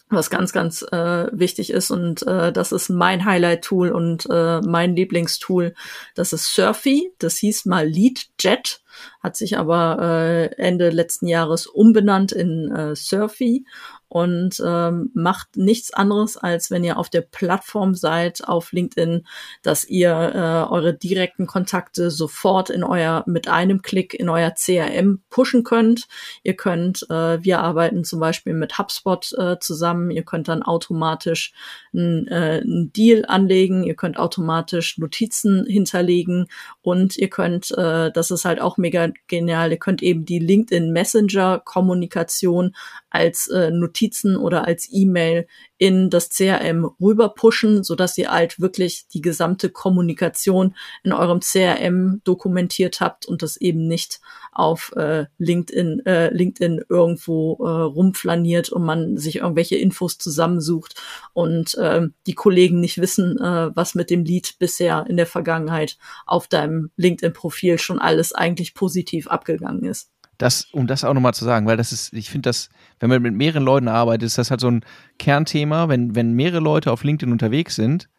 [0.09, 1.91] was ganz, ganz äh, wichtig ist.
[1.91, 5.73] Und äh, das ist mein Highlight-Tool und äh, mein Lieblingstool.
[6.15, 7.11] Das ist Surfy.
[7.19, 8.81] Das hieß mal LeadJet,
[9.21, 13.65] hat sich aber äh, Ende letzten Jahres umbenannt in äh, Surfy.
[14.09, 19.27] Und ähm, macht nichts anderes, als wenn ihr auf der Plattform seid, auf LinkedIn,
[19.63, 25.21] dass ihr äh, eure direkten Kontakte sofort in euer, mit einem Klick in euer CRM
[25.29, 26.07] pushen könnt.
[26.43, 31.53] Ihr könnt, äh, wir arbeiten zum Beispiel mit HubSpot äh, zusammen, ihr könnt dann automatisch
[31.97, 36.47] einen, äh, einen Deal anlegen, ihr könnt automatisch Notizen hinterlegen
[36.81, 40.91] und ihr könnt, äh, das ist halt auch mega genial, ihr könnt eben die LinkedIn
[40.91, 42.75] Messenger Kommunikation
[43.09, 45.47] als äh, Notizen oder als E-Mail
[45.77, 51.39] in das CRM rüber pushen, so dass ihr halt wirklich die gesamte Kommunikation in eurem
[51.39, 54.19] CRM dokumentiert habt und das eben nicht
[54.51, 60.95] auf äh, LinkedIn, äh, LinkedIn irgendwo äh, rumflaniert und man sich irgendwelche Infos zusammensucht
[61.33, 65.97] und äh, die Kollegen nicht wissen, äh, was mit dem Lied bisher in der Vergangenheit
[66.25, 71.45] auf deinem LinkedIn-Profil schon alles eigentlich positiv abgegangen ist das, um das auch nochmal zu
[71.45, 72.69] sagen, weil das ist, ich finde das,
[72.99, 74.85] wenn man mit mehreren Leuten arbeitet, ist das halt so ein
[75.17, 75.89] Kernthema.
[75.89, 78.09] Wenn, wenn mehrere Leute auf LinkedIn unterwegs sind,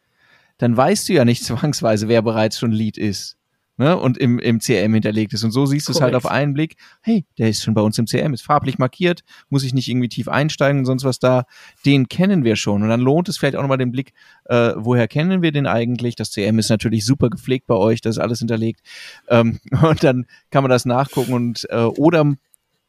[0.59, 3.39] dann weißt du ja nicht zwangsweise, wer bereits schon Lead ist
[3.79, 5.45] ne, und im, im CRM hinterlegt ist.
[5.45, 7.97] Und so siehst du es halt auf einen Blick, hey, der ist schon bei uns
[7.99, 11.45] im CRM, ist farblich markiert, muss ich nicht irgendwie tief einsteigen und sonst was da.
[11.87, 12.83] Den kennen wir schon.
[12.83, 14.13] Und dann lohnt es vielleicht auch nochmal den Blick,
[14.45, 16.17] äh, woher kennen wir den eigentlich?
[16.17, 18.81] Das CRM ist natürlich super gepflegt bei euch, das ist alles hinterlegt.
[19.29, 22.35] Ähm, und dann kann man das nachgucken und äh, oder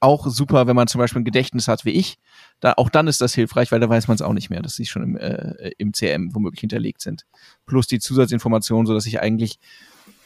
[0.02, 2.18] auch super, wenn man zum Beispiel ein Gedächtnis hat wie ich.
[2.62, 4.76] Da, auch dann ist das hilfreich, weil da weiß man es auch nicht mehr, dass
[4.76, 7.26] sie schon im, äh, im CRM womöglich hinterlegt sind.
[7.66, 9.60] Plus die Zusatzinformationen, so dass ich eigentlich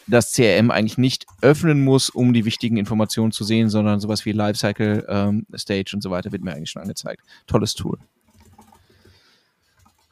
[0.08, 4.32] das CRM eigentlich nicht öffnen muss, um die wichtigen Informationen zu sehen, sondern sowas wie
[4.32, 7.22] Lifecycle, ähm, Stage und so weiter wird mir eigentlich schon angezeigt.
[7.48, 7.98] Tolles Tool.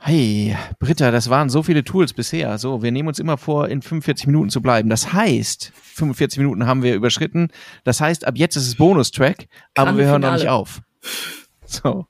[0.04, 2.58] Hey, Britta, das waren so viele Tools bisher.
[2.58, 4.90] So, wir nehmen uns immer vor, in 45 Minuten zu bleiben.
[4.90, 7.50] Das heißt, 45 Minuten haben wir überschritten.
[7.84, 10.82] Das heißt, ab jetzt ist es Bonustrack, aber wir hören noch nicht auf.
[11.66, 12.08] So.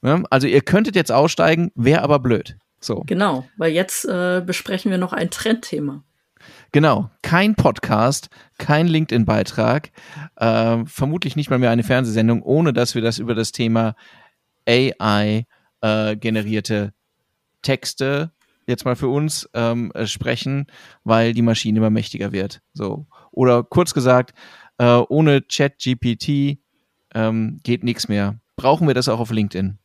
[0.00, 0.24] Ne?
[0.30, 2.56] Also ihr könntet jetzt aussteigen, wäre aber blöd.
[2.80, 3.02] So.
[3.06, 6.04] Genau, weil jetzt äh, besprechen wir noch ein Trendthema.
[6.76, 9.92] Genau, kein Podcast, kein LinkedIn-Beitrag,
[10.36, 13.96] äh, vermutlich nicht mal mehr eine Fernsehsendung, ohne dass wir das über das Thema
[14.68, 15.46] AI
[15.80, 16.90] äh,
[17.62, 18.30] Texte
[18.66, 20.66] jetzt mal für uns ähm, äh, sprechen,
[21.02, 22.60] weil die Maschine immer mächtiger wird.
[22.74, 24.34] So oder kurz gesagt,
[24.76, 26.58] äh, ohne ChatGPT
[27.14, 28.38] ähm, geht nichts mehr.
[28.54, 29.78] Brauchen wir das auch auf LinkedIn?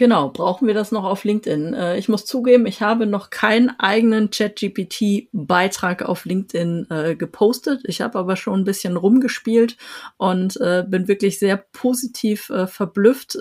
[0.00, 1.74] Genau, brauchen wir das noch auf LinkedIn?
[1.74, 7.82] Äh, ich muss zugeben, ich habe noch keinen eigenen ChatGPT-Beitrag auf LinkedIn äh, gepostet.
[7.84, 9.76] Ich habe aber schon ein bisschen rumgespielt
[10.16, 13.34] und äh, bin wirklich sehr positiv verblüfft,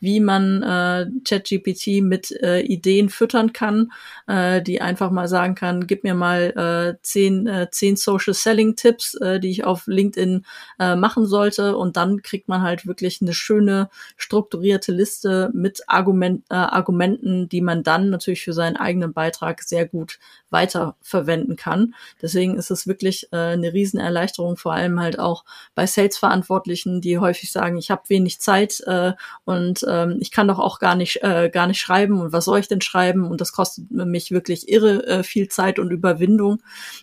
[0.00, 3.92] wie man ChatGPT mit Ideen füttern kann,
[4.28, 9.64] die einfach mal sagen kann, gib mir mal zehn, zehn Social Selling Tipps, die ich
[9.64, 10.44] auf LinkedIn
[10.78, 11.76] machen sollte.
[11.76, 17.48] Und dann kriegt man halt wirklich eine schöne strukturierte Liste mit mit Argument, äh, Argumenten,
[17.48, 21.94] die man dann natürlich für seinen eigenen Beitrag sehr gut weiterverwenden kann.
[22.22, 25.44] Deswegen ist es wirklich äh, eine Riesenerleichterung, vor allem halt auch
[25.74, 29.12] bei Sales-Verantwortlichen, die häufig sagen, ich habe wenig Zeit äh,
[29.44, 32.60] und ähm, ich kann doch auch gar nicht äh, gar nicht schreiben und was soll
[32.60, 36.62] ich denn schreiben und das kostet mich wirklich irre äh, viel Zeit und Überwindung.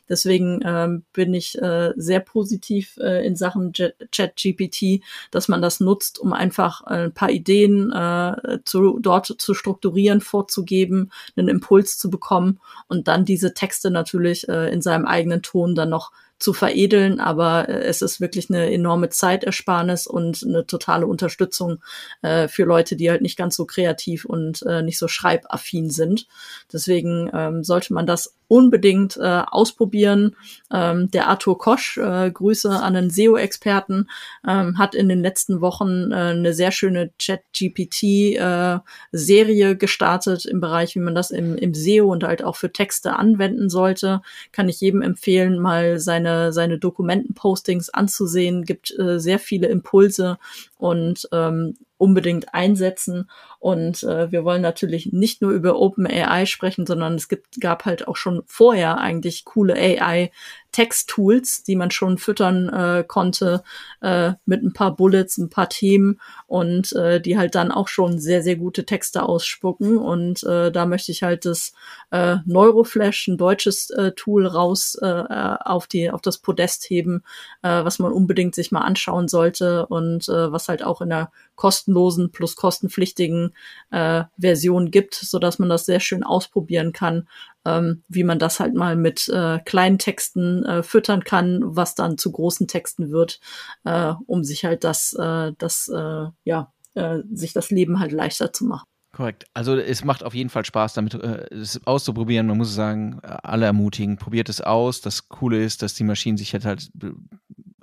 [0.09, 6.17] Deswegen ähm, bin ich äh, sehr positiv äh, in Sachen Chat-GPT, dass man das nutzt,
[6.17, 12.09] um einfach äh, ein paar Ideen äh, zu, dort zu strukturieren, vorzugeben, einen Impuls zu
[12.09, 17.19] bekommen und dann diese Texte natürlich äh, in seinem eigenen Ton dann noch zu veredeln,
[17.19, 21.81] aber äh, es ist wirklich eine enorme Zeitersparnis und eine totale Unterstützung
[22.21, 26.27] äh, für Leute, die halt nicht ganz so kreativ und äh, nicht so schreibaffin sind.
[26.71, 30.37] Deswegen ähm, sollte man das unbedingt äh, ausprobieren.
[30.71, 34.07] Ähm, der Arthur Kosch, äh, Grüße an einen SEO-Experten,
[34.47, 40.95] ähm, hat in den letzten Wochen äh, eine sehr schöne Chat-GPT-Serie äh, gestartet im Bereich,
[40.95, 44.21] wie man das im, im SEO und halt auch für Texte anwenden sollte.
[44.51, 48.63] Kann ich jedem empfehlen, mal seine, seine Dokumentenpostings anzusehen.
[48.63, 50.37] Gibt äh, sehr viele Impulse
[50.77, 53.29] und ähm, unbedingt einsetzen.
[53.65, 58.07] Und äh, wir wollen natürlich nicht nur über OpenAI sprechen, sondern es gibt, gab halt
[58.07, 60.29] auch schon vorher eigentlich coole AI
[60.75, 63.63] Text-Tools, die man schon füttern äh, konnte
[64.01, 68.19] äh, mit ein paar Bullets, ein paar Themen und äh, die halt dann auch schon
[68.19, 69.97] sehr, sehr gute Texte ausspucken.
[69.97, 71.73] Und äh, da möchte ich halt das
[72.11, 77.23] äh, Neuroflash, ein deutsches äh, Tool, raus äh, auf, die, auf das Podest heben,
[77.63, 81.31] äh, was man unbedingt sich mal anschauen sollte und äh, was halt auch in der
[81.55, 83.54] kostenlosen plus kostenpflichtigen
[83.91, 87.27] äh, Version gibt, so dass man das sehr schön ausprobieren kann,
[87.65, 92.17] ähm, wie man das halt mal mit äh, kleinen Texten äh, füttern kann, was dann
[92.17, 93.39] zu großen Texten wird,
[93.83, 98.53] äh, um sich halt das, äh, das äh, ja äh, sich das Leben halt leichter
[98.53, 98.85] zu machen.
[99.15, 99.45] Korrekt.
[99.53, 102.47] Also es macht auf jeden Fall Spaß, damit äh, es auszuprobieren.
[102.47, 104.99] Man muss sagen, alle ermutigen, probiert es aus.
[104.99, 106.89] Das Coole ist, dass die Maschinen sich halt, halt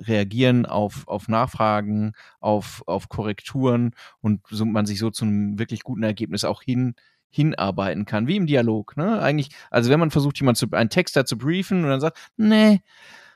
[0.03, 5.83] reagieren auf, auf Nachfragen, auf, auf Korrekturen und so, man sich so zu einem wirklich
[5.83, 6.95] guten Ergebnis auch hin,
[7.31, 8.97] hinarbeiten kann, wie im Dialog.
[8.97, 9.21] Ne?
[9.21, 12.81] Eigentlich, also wenn man versucht, jemand zu, einen Texter zu briefen und dann sagt, nee,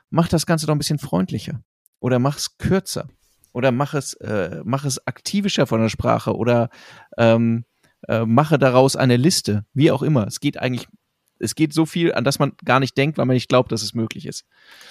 [0.09, 1.61] mach das Ganze doch ein bisschen freundlicher
[1.99, 3.07] oder mach es kürzer
[3.53, 6.69] oder mach es, äh, mach es aktivischer von der Sprache oder
[7.17, 7.65] ähm,
[8.07, 10.27] äh, mache daraus eine Liste, wie auch immer.
[10.27, 10.87] Es geht eigentlich,
[11.39, 13.83] es geht so viel, an das man gar nicht denkt, weil man nicht glaubt, dass
[13.83, 14.45] es möglich ist.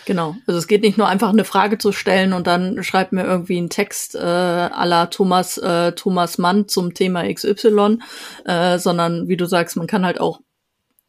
[0.04, 0.36] Genau.
[0.46, 3.58] Also es geht nicht nur einfach eine Frage zu stellen und dann schreibt mir irgendwie
[3.58, 7.98] einen Text äh, à la Thomas, äh, Thomas Mann zum Thema XY,
[8.44, 10.40] äh, sondern wie du sagst, man kann halt auch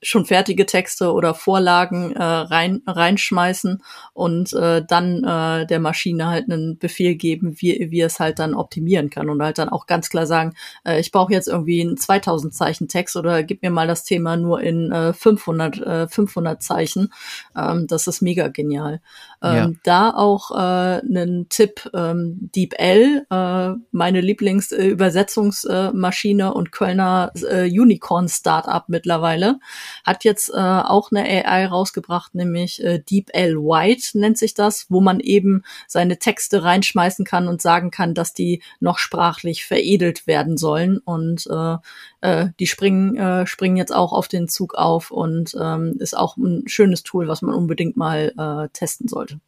[0.01, 3.81] schon fertige Texte oder Vorlagen äh, rein, reinschmeißen
[4.13, 8.53] und äh, dann äh, der Maschine halt einen Befehl geben, wie, wie es halt dann
[8.53, 10.53] optimieren kann und halt dann auch ganz klar sagen,
[10.85, 14.37] äh, ich brauche jetzt irgendwie einen 2000 Zeichen Text oder gib mir mal das Thema
[14.37, 17.11] nur in äh, 500, äh, 500 Zeichen.
[17.55, 19.01] Ähm, das ist mega genial.
[19.41, 19.71] Ähm, ja.
[19.83, 28.29] Da auch äh, einen Tipp, ähm, DeepL, äh, meine Lieblingsübersetzungsmaschine äh, und Kölner äh, Unicorn
[28.29, 29.57] Startup mittlerweile
[30.03, 35.01] hat jetzt äh, auch eine AI rausgebracht, nämlich äh, DeepL White nennt sich das, wo
[35.01, 40.57] man eben seine Texte reinschmeißen kann und sagen kann, dass die noch sprachlich veredelt werden
[40.57, 40.99] sollen.
[40.99, 41.77] Und äh,
[42.21, 46.37] äh, die springen, äh, springen jetzt auch auf den Zug auf und ähm, ist auch
[46.37, 49.39] ein schönes Tool, was man unbedingt mal äh, testen sollte.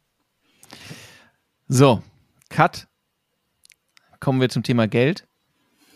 [1.68, 2.02] So,
[2.48, 2.88] Cut.
[4.18, 5.26] Kommen wir zum Thema Geld.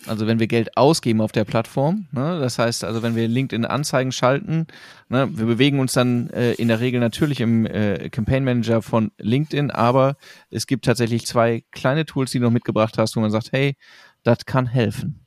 [0.07, 3.65] Also wenn wir Geld ausgeben auf der Plattform, ne, das heißt also, wenn wir LinkedIn
[3.65, 4.67] Anzeigen schalten,
[5.09, 9.13] ne, wir bewegen uns dann äh, in der Regel natürlich im äh, Campaign Manager von
[9.19, 10.17] LinkedIn, aber
[10.51, 13.77] es gibt tatsächlich zwei kleine Tools, die du noch mitgebracht hast, wo man sagt, hey,
[14.23, 15.24] das kann helfen.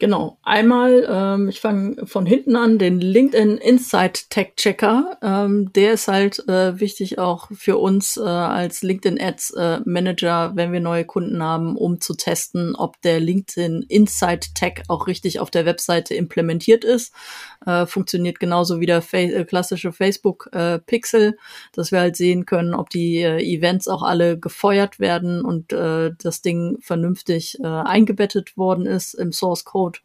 [0.00, 0.38] Genau.
[0.42, 5.18] Einmal, ähm, ich fange von hinten an, den LinkedIn Insight Tech Checker.
[5.22, 10.50] Ähm, der ist halt äh, wichtig auch für uns äh, als LinkedIn Ads äh, Manager,
[10.56, 15.38] wenn wir neue Kunden haben, um zu testen, ob der LinkedIn Insight Tech auch richtig
[15.38, 17.14] auf der Webseite implementiert ist.
[17.64, 21.38] Äh, funktioniert genauso wie der Fa äh, klassische Facebook äh, Pixel,
[21.72, 26.10] dass wir halt sehen können, ob die äh, Events auch alle gefeuert werden und äh,
[26.20, 29.83] das Ding vernünftig äh, eingebettet worden ist im Source Code.
[29.84, 29.98] board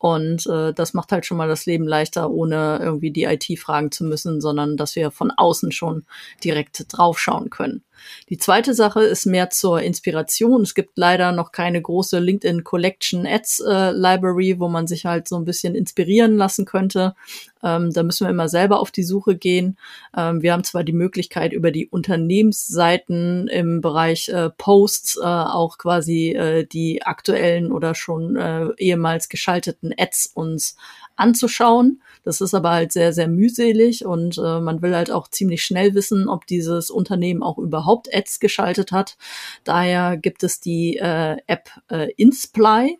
[0.00, 3.92] Und äh, das macht halt schon mal das Leben leichter, ohne irgendwie die IT fragen
[3.92, 6.06] zu müssen, sondern dass wir von außen schon
[6.42, 7.84] direkt draufschauen können.
[8.28, 10.62] Die zweite Sache ist mehr zur Inspiration.
[10.62, 15.28] Es gibt leider noch keine große LinkedIn Collection Ads äh, Library, wo man sich halt
[15.28, 17.14] so ein bisschen inspirieren lassen könnte.
[17.62, 19.76] Ähm, da müssen wir immer selber auf die Suche gehen.
[20.16, 25.76] Ähm, wir haben zwar die Möglichkeit, über die Unternehmensseiten im Bereich äh, Posts äh, auch
[25.76, 30.76] quasi äh, die aktuellen oder schon äh, ehemals geschalteten Ads uns
[31.16, 32.02] anzuschauen.
[32.24, 35.94] Das ist aber halt sehr, sehr mühselig und äh, man will halt auch ziemlich schnell
[35.94, 39.16] wissen, ob dieses Unternehmen auch überhaupt Ads geschaltet hat.
[39.64, 42.98] Daher gibt es die äh, App äh, Insply.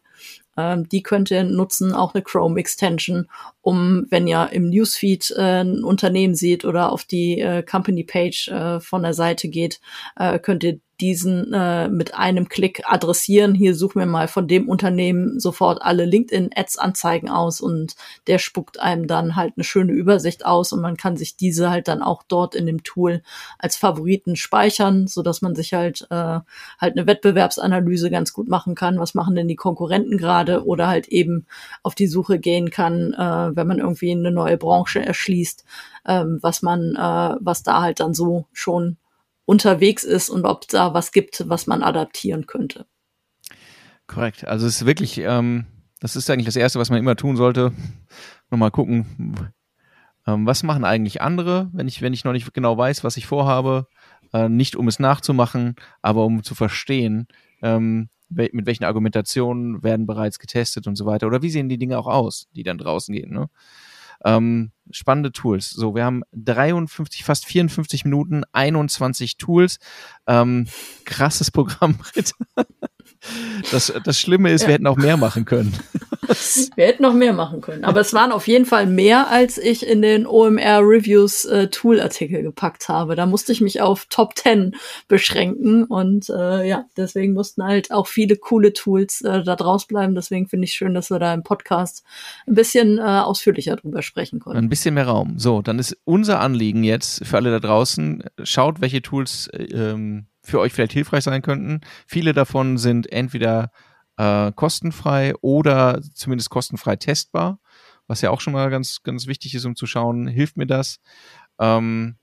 [0.56, 3.28] Ähm, die könnt ihr nutzen, auch eine Chrome-Extension,
[3.62, 8.80] um, wenn ihr im Newsfeed äh, ein Unternehmen seht oder auf die äh, Company-Page äh,
[8.80, 9.80] von der Seite geht,
[10.16, 13.54] äh, könnt ihr diesen äh, mit einem Klick adressieren.
[13.54, 17.96] Hier suchen wir mal von dem Unternehmen sofort alle LinkedIn-Ads-Anzeigen aus und
[18.26, 21.88] der spuckt einem dann halt eine schöne Übersicht aus und man kann sich diese halt
[21.88, 23.22] dann auch dort in dem Tool
[23.58, 26.40] als Favoriten speichern, so man sich halt äh,
[26.78, 28.98] halt eine Wettbewerbsanalyse ganz gut machen kann.
[28.98, 31.46] Was machen denn die Konkurrenten gerade oder halt eben
[31.82, 35.64] auf die Suche gehen kann, äh, wenn man irgendwie eine neue Branche erschließt,
[36.06, 38.96] ähm, was man, äh, was da halt dann so schon
[39.50, 42.86] unterwegs ist und ob da was gibt, was man adaptieren könnte.
[44.06, 44.46] Korrekt.
[44.46, 45.66] Also es ist wirklich, ähm,
[45.98, 47.72] das ist eigentlich das Erste, was man immer tun sollte.
[48.50, 49.50] Nochmal gucken,
[50.28, 53.26] ähm, was machen eigentlich andere, wenn ich, wenn ich noch nicht genau weiß, was ich
[53.26, 53.88] vorhabe.
[54.32, 57.26] Äh, nicht um es nachzumachen, aber um zu verstehen,
[57.60, 61.26] ähm, mit welchen Argumentationen werden bereits getestet und so weiter.
[61.26, 63.32] Oder wie sehen die Dinge auch aus, die dann draußen gehen.
[63.32, 63.50] Ne?
[64.24, 65.70] Ähm, spannende Tools.
[65.70, 69.78] So, wir haben 53, fast 54 Minuten, 21 Tools.
[70.26, 70.66] Ähm,
[71.04, 72.34] krasses Programm, Ritter.
[73.70, 74.68] Das, das Schlimme ist, ja.
[74.68, 75.74] wir hätten auch mehr machen können.
[76.76, 77.84] wir hätten noch mehr machen können.
[77.84, 82.42] Aber es waren auf jeden Fall mehr, als ich in den OMR Reviews äh, Tool-Artikel
[82.42, 83.16] gepackt habe.
[83.16, 84.76] Da musste ich mich auf Top 10
[85.08, 85.84] beschränken.
[85.84, 90.14] Und äh, ja, deswegen mussten halt auch viele coole Tools äh, da draus bleiben.
[90.14, 92.04] Deswegen finde ich schön, dass wir da im Podcast
[92.46, 94.58] ein bisschen äh, ausführlicher drüber sprechen konnten.
[94.58, 95.38] Ein bisschen mehr Raum.
[95.38, 100.26] So, dann ist unser Anliegen jetzt für alle da draußen, schaut, welche Tools äh, ähm,
[100.42, 101.80] für euch vielleicht hilfreich sein könnten.
[102.06, 103.70] Viele davon sind entweder
[104.20, 107.58] äh, kostenfrei oder zumindest kostenfrei testbar,
[108.06, 111.00] was ja auch schon mal ganz, ganz wichtig ist, um zu schauen, hilft mir das.
[111.58, 112.16] Ähm,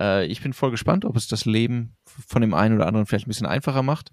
[0.00, 3.28] äh, ich bin voll gespannt, ob es das Leben von dem einen oder anderen vielleicht
[3.28, 4.10] ein bisschen einfacher macht.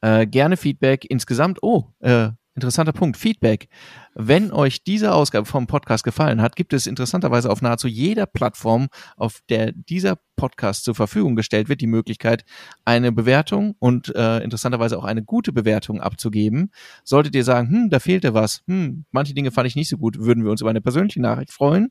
[0.00, 1.62] Äh, gerne Feedback insgesamt.
[1.62, 3.16] Oh, äh, interessanter Punkt.
[3.16, 3.68] Feedback.
[4.14, 8.88] Wenn euch diese Ausgabe vom Podcast gefallen hat, gibt es interessanterweise auf nahezu jeder Plattform,
[9.16, 12.44] auf der dieser Podcast zur Verfügung gestellt wird, die Möglichkeit,
[12.84, 16.70] eine Bewertung und äh, interessanterweise auch eine gute Bewertung abzugeben.
[17.02, 20.18] Solltet ihr sagen, hm, da fehlte was, hm, manche Dinge fand ich nicht so gut,
[20.18, 21.90] würden wir uns über eine persönliche Nachricht freuen.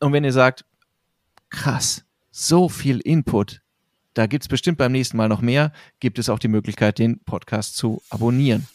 [0.00, 0.64] Und wenn ihr sagt,
[1.50, 3.60] krass, so viel Input,
[4.14, 7.76] da gibt's bestimmt beim nächsten Mal noch mehr, gibt es auch die Möglichkeit, den Podcast
[7.76, 8.66] zu abonnieren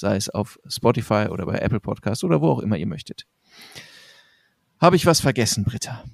[0.00, 3.26] sei es auf Spotify oder bei Apple Podcast oder wo auch immer ihr möchtet.
[4.80, 6.04] Habe ich was vergessen, Britta?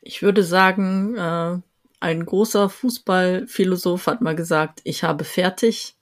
[0.00, 1.58] Ich würde sagen, äh,
[2.00, 5.94] ein großer Fußballphilosoph hat mal gesagt, ich habe fertig.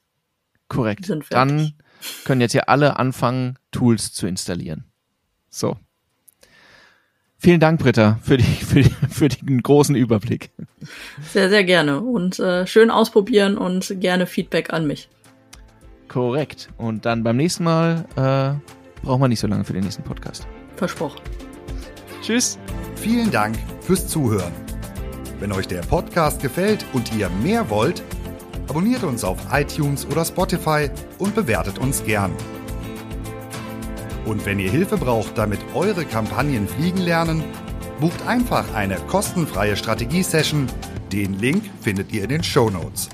[0.68, 1.06] Korrekt.
[1.06, 1.28] Fertig.
[1.30, 1.74] Dann
[2.24, 4.84] können jetzt hier alle anfangen, Tools zu installieren.
[5.48, 5.76] So.
[7.38, 10.50] Vielen Dank, Britta, für, die, für, die, für den großen Überblick.
[11.32, 12.00] Sehr, sehr gerne.
[12.00, 15.08] Und äh, schön ausprobieren und gerne Feedback an mich.
[16.08, 16.68] Korrekt.
[16.78, 20.46] Und dann beim nächsten Mal äh, brauchen wir nicht so lange für den nächsten Podcast.
[20.76, 21.20] Versprochen.
[22.22, 22.58] Tschüss.
[22.96, 24.52] Vielen Dank fürs Zuhören.
[25.38, 28.02] Wenn euch der Podcast gefällt und ihr mehr wollt,
[28.68, 30.88] abonniert uns auf iTunes oder Spotify
[31.18, 32.32] und bewertet uns gern.
[34.24, 37.44] Und wenn ihr Hilfe braucht, damit eure Kampagnen fliegen lernen,
[38.00, 40.66] bucht einfach eine kostenfreie Strategiesession.
[41.12, 43.08] Den Link findet ihr in den Show Notes.